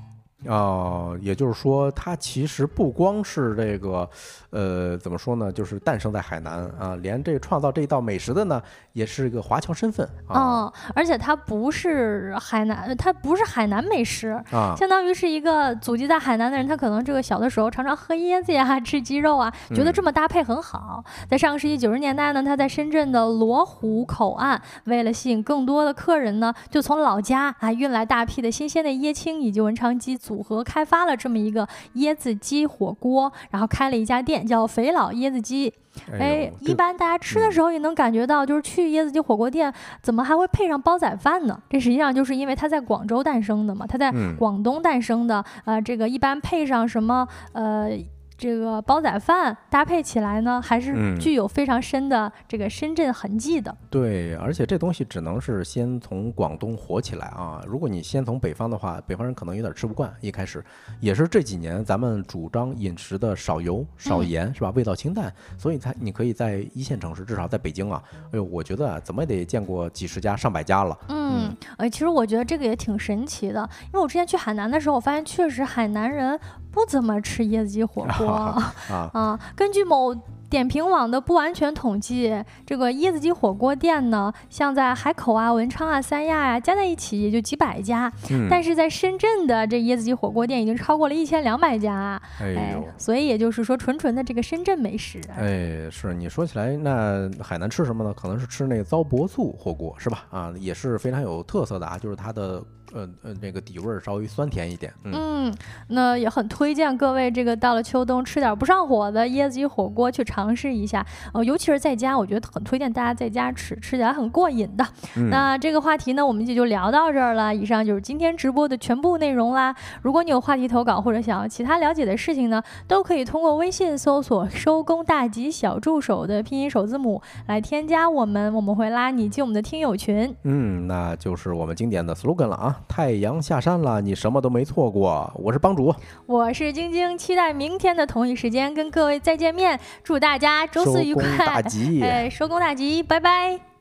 [0.47, 4.09] 哦，也就是说，它其实不光是这个，
[4.51, 5.51] 呃，怎么说呢？
[5.51, 10.73] 就是诞生在海南啊，连这创造这一道美食的呢，也是一个华侨身份啊。
[10.95, 21.05] 而且它不是海南，它不是海南美食啊，相当于是一个祖籍在海南的人，他可能这个小的时候常常喝椰子呀， 吃鸡肉啊，觉得这么搭配很好。
[21.29, 35.73] 在上个世纪九十年代呢，他在深圳的罗湖口岸，为了吸引更多的客人呢，就从老家啊运来大批的新鲜的椰青以及文昌鸡组合开发了这么一个椰子鸡火锅，然后开了一家店，叫肥佬椰子鸡。
[36.11, 39.73] 哎，一般大家吃的时候也能感觉到，就是去椰子鸡火锅店，
[40.03, 41.57] 怎么还会配上煲仔饭呢？
[41.71, 45.45] 这实际上就是因为它在广州诞生的嘛，它在广东诞生的。
[45.65, 47.29] 呃，这个一般配上什么？
[47.53, 47.91] 呃。
[48.37, 53.75] 这个煲仔饭搭配起来呢，还是具有非常深的这个深圳痕迹的。
[53.89, 57.63] 对，而且这东西只能是先从广东火起来啊。
[57.67, 60.13] 如果你先从北方的话，北方人可能有点吃不惯。
[60.21, 60.65] 一开始
[61.01, 64.71] 也是这几年咱们主张饮食的少油少盐，是吧？
[64.71, 70.99] 味道清淡，所以才你可以在一线城市，至少在北京啊，哎呦，我觉得怎么也得见过几十家、上百家了。
[71.09, 76.39] 嗯，哎，其实我觉得这个也挺神奇的，因为我之前去海南的时候，我发现确实海南人。
[76.75, 78.27] 不怎么吃椰子鸡火锅
[78.91, 79.39] 啊！
[79.55, 80.13] 根据某
[80.51, 88.13] 点评网的不完全统计，这个椰子鸡火锅店呢，像在海口啊、文昌啊、三亚呀，加在一起也就几百家。
[88.51, 92.21] 但是在深圳的这椰子鸡火锅店已经超过了一千两百家。
[92.41, 95.21] 哎呦，所以也就是说，纯纯的这个深圳美食。
[95.37, 98.13] 哎，是你说起来，那海南吃什么呢？
[98.13, 100.25] 可能是吃那个糟粕醋火锅，是吧？
[100.31, 102.63] 啊，也是非常有特色的啊，就是它的。
[102.95, 104.93] 呃呃，那个底味儿稍微酸甜一点。
[105.03, 105.53] 嗯，
[105.89, 111.05] 那也很推荐各位，这个到了秋冬吃点不上火的椰子鸡火锅去尝试一下。
[111.33, 114.87] 呃，尤其是在家，我觉得很推荐大家在家吃，吃起来很过瘾的。
[115.31, 117.53] 那这个话题呢，我们也就聊到这儿了。
[117.53, 119.75] 以上就是今天直播的全部内容啦。
[120.03, 130.33] 如果你有话题投稿或者想要其他了解的事情呢，都可以通过微信搜索“收工大吉小助手”的拼音首字母来添加我们，我们会拉你进我们的听友群。
[130.45, 132.81] 嗯，那就是我们经典的 slogan 了啊。
[132.89, 135.31] 太阳下山了，你什么都没错过。
[135.37, 135.95] 我是帮主，
[136.27, 139.79] 我是晶晶，期待明天的同一时间跟各位再见面。
[140.03, 142.03] 祝大家周四愉快，大吉！
[142.05, 143.74] 哎，收工大吉，拜拜。